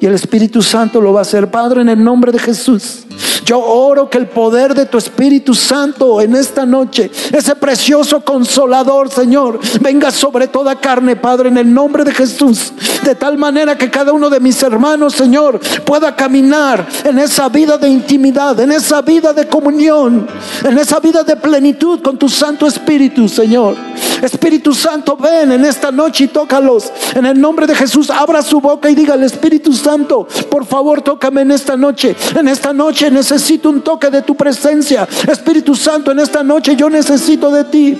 Y 0.01 0.07
el 0.07 0.15
Espíritu 0.15 0.62
Santo 0.62 1.01
lo 1.01 1.12
va 1.12 1.21
a 1.21 1.23
hacer, 1.23 1.51
Padre, 1.51 1.83
en 1.83 1.89
el 1.89 2.03
nombre 2.03 2.33
de 2.33 2.39
Jesús. 2.39 3.07
Yo 3.45 3.59
oro 3.59 4.09
que 4.09 4.18
el 4.18 4.26
poder 4.26 4.74
de 4.74 4.86
tu 4.86 4.99
Espíritu 4.99 5.55
Santo 5.55 6.20
en 6.20 6.34
esta 6.34 6.64
noche, 6.64 7.11
ese 7.32 7.55
precioso 7.57 8.20
consolador, 8.24 9.11
Señor, 9.11 9.61
venga 9.80 10.11
sobre 10.11 10.49
toda 10.49 10.76
carne, 10.76 11.16
Padre, 11.16 11.49
en 11.49 11.59
el 11.59 11.72
nombre 11.72 12.05
de 12.05 12.14
Jesús. 12.14 12.72
De 13.03 13.14
tal 13.14 13.36
manera 13.36 13.76
que 13.76 13.90
cada 13.90 14.12
uno 14.12 14.30
de 14.30 14.40
mis 14.40 14.62
hermanos, 14.62 15.14
Señor, 15.14 15.61
pueda 15.84 16.16
caminar 16.16 16.86
en 17.05 17.18
esa 17.18 17.49
vida 17.49 17.76
de 17.76 17.88
intimidad, 17.88 18.59
en 18.61 18.72
esa 18.72 19.03
vida 19.03 19.32
de 19.32 19.47
comunión, 19.47 20.26
en 20.64 20.78
esa 20.78 21.01
vida 21.01 21.22
de 21.22 21.36
plenitud 21.36 22.01
con 22.01 22.16
tu 22.16 22.28
Santo 22.28 22.66
Espíritu, 22.66 23.28
Señor. 23.28 23.76
Espíritu 24.22 24.72
Santo, 24.72 25.16
ven 25.16 25.53
en 25.53 25.64
esta 25.64 25.90
noche 25.90 26.24
y 26.24 26.28
tócalos. 26.28 26.90
En 27.14 27.26
el 27.26 27.38
nombre 27.38 27.66
de 27.66 27.74
Jesús, 27.74 28.09
abra 28.09 28.40
su 28.42 28.61
boca 28.61 28.88
y 28.88 28.95
diga 28.95 29.14
al 29.14 29.22
Espíritu 29.22 29.72
Santo, 29.72 30.26
por 30.49 30.64
favor, 30.64 31.03
tócame 31.03 31.42
en 31.42 31.51
esta 31.51 31.76
noche. 31.76 32.16
En 32.34 32.49
esta 32.49 32.72
noche 32.72 33.11
necesito 33.35 33.68
un 33.68 33.80
toque 33.80 34.11
de 34.11 34.22
tu 34.22 34.37
presencia. 34.37 35.09
Espíritu 35.26 35.74
Santo, 35.74 36.12
en 36.12 36.20
esta 36.20 36.43
noche 36.43 36.76
yo 36.76 36.89
necesito 36.89 37.51
de 37.51 37.64
ti. 37.64 37.99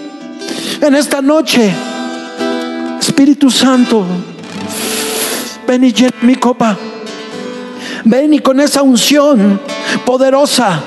En 0.81 0.95
esta 0.95 1.21
noche, 1.21 1.73
Espíritu 3.01 3.51
Santo, 3.51 4.05
ven 5.67 5.85
y 5.85 5.93
llena 5.93 6.15
mi 6.23 6.37
copa. 6.37 6.77
Ven 8.05 8.35
y 8.35 8.39
con 8.39 8.61
esa 8.61 8.83
unción 8.83 9.61
poderosa 10.05 10.81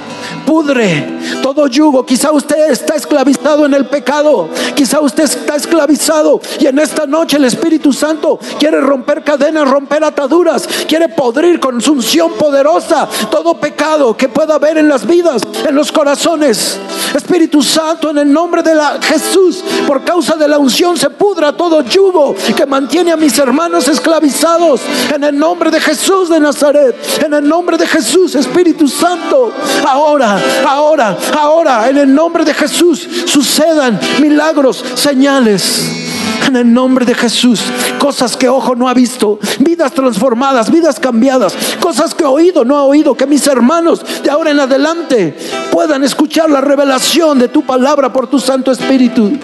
pudre 0.46 1.17
todo 1.42 1.68
yugo. 1.68 2.06
Quizá 2.06 2.32
usted 2.32 2.72
está 2.72 2.96
esclavizado 2.96 3.66
en 3.66 3.74
el 3.74 3.86
pecado. 3.86 4.50
Quizá 4.76 5.00
usted 5.02 5.24
está 5.24 5.56
esclavizado 5.56 6.40
y 6.60 6.68
en 6.68 6.80
esta 6.80 7.06
noche 7.06 7.38
el 7.38 7.46
Espíritu 7.46 7.94
Santo 7.94 8.40
quiere 8.60 8.80
romper 8.82 9.24
cadenas, 9.24 9.70
romper 9.70 10.04
ataduras, 10.04 10.68
quiere 10.88 11.10
podrir 11.10 11.60
con 11.60 11.82
su 11.82 11.94
unción 11.94 12.34
poderosa 12.34 13.08
todo 13.32 13.60
pecado 13.60 14.16
que 14.16 14.30
pueda 14.30 14.56
haber 14.56 14.78
en 14.78 14.90
las 14.90 15.06
vidas, 15.06 15.42
en 15.68 15.76
los 15.76 15.92
corazones. 15.92 16.80
Espíritu 17.16 17.64
Santo, 17.64 18.10
en 18.12 18.18
el 18.20 18.32
nombre 18.32 18.62
de 18.62 18.76
Jesús, 19.02 19.64
por 19.88 20.04
causa 20.04 20.36
de 20.36 20.48
la 20.48 20.58
unción 20.58 20.98
se 20.98 21.10
pudra 21.10 21.56
todo 21.56 21.82
yugo 21.82 22.36
que 22.56 22.66
mantiene 22.66 23.12
a 23.12 23.18
mis 23.18 23.38
hermanos 23.40 23.88
esclavizados. 23.88 24.82
En 25.14 25.24
el 25.24 25.38
nombre 25.38 25.72
de 25.72 25.80
Jesús 25.80 26.30
de 26.30 26.40
Nazaret, 26.40 26.96
en 27.26 27.34
el 27.34 27.48
nombre 27.48 27.78
de 27.78 27.88
Jesús, 27.88 28.36
Espíritu 28.36 28.88
Santo, 28.88 29.52
ahora 29.86 30.38
ahora, 30.66 31.18
ahora, 31.34 31.90
en 31.90 31.98
el 31.98 32.14
nombre 32.14 32.46
de 32.46 32.54
Jesús, 32.54 33.08
sucedan 33.26 34.00
milagros, 34.22 34.84
señales. 34.96 36.04
En 36.48 36.56
el 36.56 36.74
nombre 36.74 37.06
de 37.06 37.14
Jesús, 37.14 37.60
cosas 38.00 38.38
que 38.38 38.48
ojo 38.48 38.74
no 38.74 38.88
ha 38.88 38.94
visto, 38.94 39.38
vidas 39.60 39.92
transformadas, 39.92 40.72
vidas 40.72 40.98
cambiadas, 40.98 41.54
cosas 41.82 42.16
que 42.16 42.24
oído 42.24 42.64
no 42.64 42.78
ha 42.78 42.84
oído, 42.84 43.16
que 43.16 43.26
mis 43.26 43.46
hermanos 43.48 44.02
de 44.24 44.30
ahora 44.30 44.52
en 44.52 44.62
adelante 44.62 45.36
puedan 45.72 46.06
escuchar 46.06 46.50
la 46.50 46.62
revelación 46.62 47.38
de 47.38 47.50
tu 47.50 47.64
palabra 47.64 48.14
por 48.14 48.28
tu 48.28 48.40
Santo 48.40 48.72
Espíritu. 48.72 49.38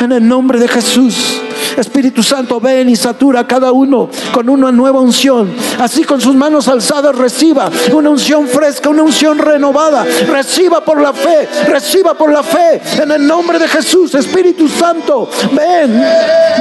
En 0.00 0.12
el 0.12 0.28
nombre 0.28 0.58
de 0.58 0.68
Jesús. 0.68 1.40
Espíritu 1.76 2.22
Santo, 2.22 2.60
ven 2.60 2.88
y 2.88 2.96
satura 2.96 3.40
a 3.40 3.46
cada 3.46 3.72
uno 3.72 4.08
con 4.32 4.48
una 4.48 4.72
nueva 4.72 5.00
unción. 5.00 5.50
Así 5.78 6.04
con 6.04 6.20
sus 6.20 6.34
manos 6.34 6.68
alzadas 6.68 7.16
reciba 7.16 7.70
una 7.92 8.10
unción 8.10 8.46
fresca, 8.48 8.88
una 8.88 9.02
unción 9.02 9.38
renovada. 9.38 10.04
Reciba 10.28 10.84
por 10.84 11.00
la 11.00 11.12
fe, 11.12 11.48
reciba 11.66 12.14
por 12.14 12.32
la 12.32 12.42
fe. 12.42 12.80
En 13.02 13.10
el 13.10 13.26
nombre 13.26 13.58
de 13.58 13.68
Jesús, 13.68 14.14
Espíritu 14.14 14.68
Santo, 14.68 15.30
ven, 15.52 16.02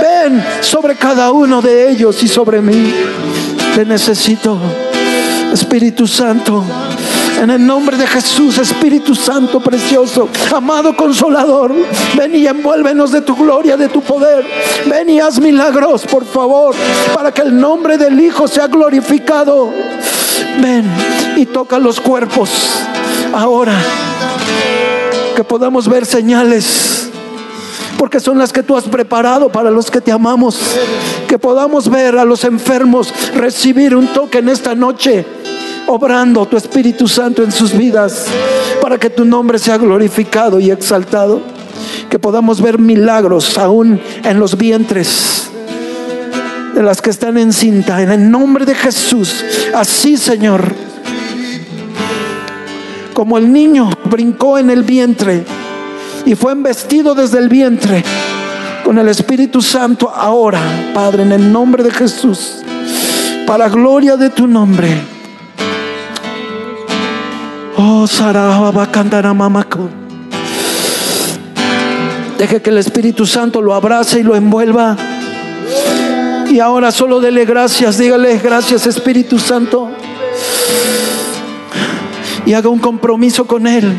ven 0.01 0.43
sobre 0.61 0.95
cada 0.95 1.31
uno 1.31 1.61
de 1.61 1.89
ellos 1.89 2.21
y 2.23 2.27
sobre 2.27 2.61
mí. 2.61 2.93
Te 3.75 3.85
necesito, 3.85 4.57
Espíritu 5.53 6.07
Santo. 6.07 6.63
En 7.41 7.51
el 7.51 7.65
nombre 7.65 7.97
de 7.97 8.07
Jesús, 8.07 8.57
Espíritu 8.57 9.13
Santo 9.13 9.59
precioso, 9.59 10.27
amado 10.55 10.97
consolador, 10.97 11.71
ven 12.15 12.35
y 12.35 12.47
envuélvenos 12.47 13.11
de 13.11 13.21
tu 13.21 13.35
gloria, 13.35 13.77
de 13.77 13.89
tu 13.89 14.01
poder. 14.01 14.43
Ven 14.87 15.09
y 15.09 15.19
haz 15.19 15.39
milagros, 15.39 16.05
por 16.07 16.25
favor, 16.25 16.75
para 17.13 17.31
que 17.31 17.43
el 17.43 17.59
nombre 17.59 17.97
del 17.97 18.19
Hijo 18.19 18.47
sea 18.47 18.65
glorificado. 18.67 19.69
Ven 20.59 20.85
y 21.35 21.45
toca 21.45 21.77
los 21.77 21.99
cuerpos 21.99 22.49
ahora, 23.33 23.75
que 25.35 25.43
podamos 25.43 25.87
ver 25.87 26.05
señales 26.05 27.11
porque 27.97 28.19
son 28.19 28.37
las 28.37 28.53
que 28.53 28.61
tú 28.61 28.77
has 28.77 28.83
preparado 28.83 29.49
para 29.49 29.71
los 29.71 29.89
que 29.89 30.01
te 30.01 30.11
amamos. 30.11 30.59
Que 31.27 31.39
podamos 31.39 31.89
ver 31.89 32.17
a 32.17 32.25
los 32.25 32.43
enfermos 32.43 33.11
recibir 33.33 33.95
un 33.95 34.07
toque 34.07 34.37
en 34.37 34.49
esta 34.49 34.75
noche 34.75 35.25
obrando 35.87 36.45
tu 36.45 36.57
Espíritu 36.57 37.07
Santo 37.07 37.43
en 37.43 37.51
sus 37.51 37.75
vidas 37.75 38.25
para 38.81 38.97
que 38.97 39.09
tu 39.09 39.25
nombre 39.25 39.57
sea 39.57 39.77
glorificado 39.77 40.59
y 40.59 40.69
exaltado. 40.69 41.41
Que 42.09 42.19
podamos 42.19 42.61
ver 42.61 42.77
milagros 42.79 43.57
aún 43.57 43.99
en 44.23 44.39
los 44.39 44.57
vientres 44.57 45.49
de 46.73 46.83
las 46.83 47.01
que 47.01 47.09
están 47.09 47.37
en 47.37 47.51
cinta, 47.51 48.01
en 48.01 48.11
el 48.11 48.29
nombre 48.29 48.65
de 48.65 48.75
Jesús. 48.75 49.43
Así, 49.73 50.15
Señor, 50.15 50.73
como 53.13 53.37
el 53.37 53.51
niño 53.51 53.89
brincó 54.05 54.57
en 54.57 54.69
el 54.69 54.83
vientre 54.83 55.43
y 56.25 56.35
fue 56.35 56.51
embestido 56.51 57.15
desde 57.15 57.39
el 57.39 57.49
vientre 57.49 58.03
con 58.83 58.97
el 58.97 59.09
Espíritu 59.09 59.61
Santo, 59.61 60.09
ahora, 60.09 60.61
Padre, 60.93 61.23
en 61.23 61.31
el 61.33 61.51
nombre 61.51 61.83
de 61.83 61.91
Jesús, 61.91 62.63
para 63.45 63.67
gloria 63.69 64.15
de 64.15 64.29
tu 64.29 64.47
nombre 64.47 65.16
Deje 72.37 72.61
que 72.61 72.69
el 72.69 72.79
Espíritu 72.79 73.25
Santo 73.25 73.61
lo 73.61 73.73
abrace 73.73 74.19
y 74.19 74.23
lo 74.23 74.35
envuelva. 74.35 74.97
Y 76.49 76.59
ahora 76.59 76.91
solo 76.91 77.21
dele 77.21 77.45
gracias, 77.45 77.97
dígale 77.97 78.39
gracias 78.39 78.87
Espíritu 78.87 79.39
Santo. 79.39 79.89
Y 82.45 82.51
haga 82.51 82.67
un 82.67 82.79
compromiso 82.79 83.47
con 83.47 83.65
Él. 83.65 83.89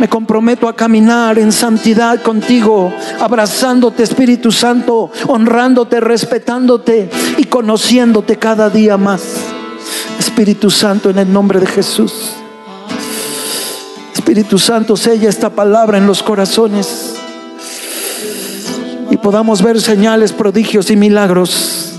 Me 0.00 0.08
comprometo 0.08 0.66
a 0.66 0.74
caminar 0.74 1.38
en 1.38 1.52
santidad 1.52 2.20
contigo, 2.20 2.92
abrazándote 3.20 4.02
Espíritu 4.02 4.50
Santo, 4.50 5.12
honrándote, 5.28 6.00
respetándote 6.00 7.08
y 7.38 7.44
conociéndote 7.44 8.36
cada 8.36 8.68
día 8.68 8.96
más. 8.96 9.22
Espíritu 10.18 10.70
Santo, 10.70 11.08
en 11.08 11.18
el 11.18 11.32
nombre 11.32 11.60
de 11.60 11.66
Jesús. 11.66 12.29
Espíritu 14.30 14.60
Santo, 14.60 14.96
sella 14.96 15.28
esta 15.28 15.50
palabra 15.50 15.98
en 15.98 16.06
los 16.06 16.22
corazones 16.22 17.16
y 19.10 19.16
podamos 19.16 19.60
ver 19.60 19.80
señales, 19.80 20.32
prodigios 20.32 20.88
y 20.92 20.94
milagros 20.94 21.94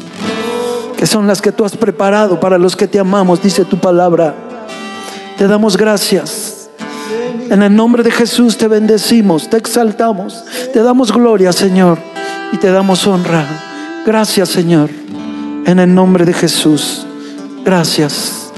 que 0.95 1.05
son 1.05 1.27
las 1.27 1.41
que 1.41 1.51
tú 1.51 1.65
has 1.65 1.75
preparado 1.75 2.39
para 2.39 2.57
los 2.57 2.77
que 2.77 2.87
te 2.87 2.99
amamos, 2.99 3.43
dice 3.43 3.65
tu 3.65 3.77
palabra. 3.79 4.33
Te 5.37 5.45
damos 5.45 5.75
gracias. 5.75 6.69
En 7.49 7.63
el 7.63 7.75
nombre 7.75 8.01
de 8.01 8.11
Jesús 8.11 8.55
te 8.55 8.69
bendecimos, 8.69 9.49
te 9.49 9.57
exaltamos, 9.57 10.45
te 10.71 10.81
damos 10.81 11.11
gloria, 11.11 11.51
Señor, 11.51 11.97
y 12.53 12.57
te 12.57 12.71
damos 12.71 13.05
honra. 13.07 13.45
Gracias, 14.05 14.47
Señor. 14.47 14.89
En 15.65 15.79
el 15.79 15.93
nombre 15.93 16.23
de 16.23 16.31
Jesús. 16.31 17.05
Gracias. 17.65 18.53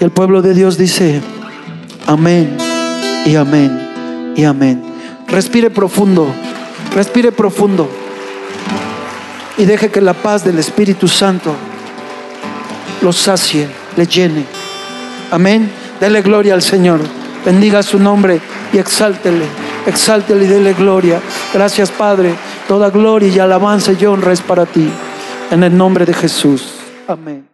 Y 0.00 0.02
el 0.02 0.10
pueblo 0.10 0.42
de 0.42 0.54
Dios 0.54 0.76
dice, 0.76 1.22
amén 2.12 2.56
y 3.26 3.36
amén 3.36 4.32
y 4.36 4.44
amén. 4.44 4.82
Respire 5.28 5.70
profundo. 5.70 6.32
Respire 6.94 7.32
profundo 7.32 7.88
y 9.56 9.64
deje 9.64 9.90
que 9.90 10.00
la 10.00 10.14
paz 10.14 10.44
del 10.44 10.58
Espíritu 10.58 11.08
Santo 11.08 11.54
lo 13.00 13.12
sacie, 13.12 13.68
le 13.96 14.06
llene. 14.06 14.44
Amén. 15.30 15.70
Dele 16.00 16.22
gloria 16.22 16.54
al 16.54 16.62
Señor. 16.62 17.00
Bendiga 17.44 17.82
su 17.82 17.98
nombre 17.98 18.40
y 18.72 18.78
exáltele. 18.78 19.46
Exáltele 19.86 20.44
y 20.44 20.48
dele 20.48 20.74
gloria. 20.74 21.20
Gracias, 21.52 21.90
Padre. 21.90 22.34
Toda 22.68 22.90
gloria 22.90 23.28
y 23.28 23.38
alabanza 23.38 23.92
y 23.92 24.04
honra 24.04 24.32
es 24.32 24.40
para 24.40 24.66
ti. 24.66 24.88
En 25.50 25.62
el 25.62 25.76
nombre 25.76 26.04
de 26.04 26.14
Jesús. 26.14 26.74
Amén. 27.08 27.51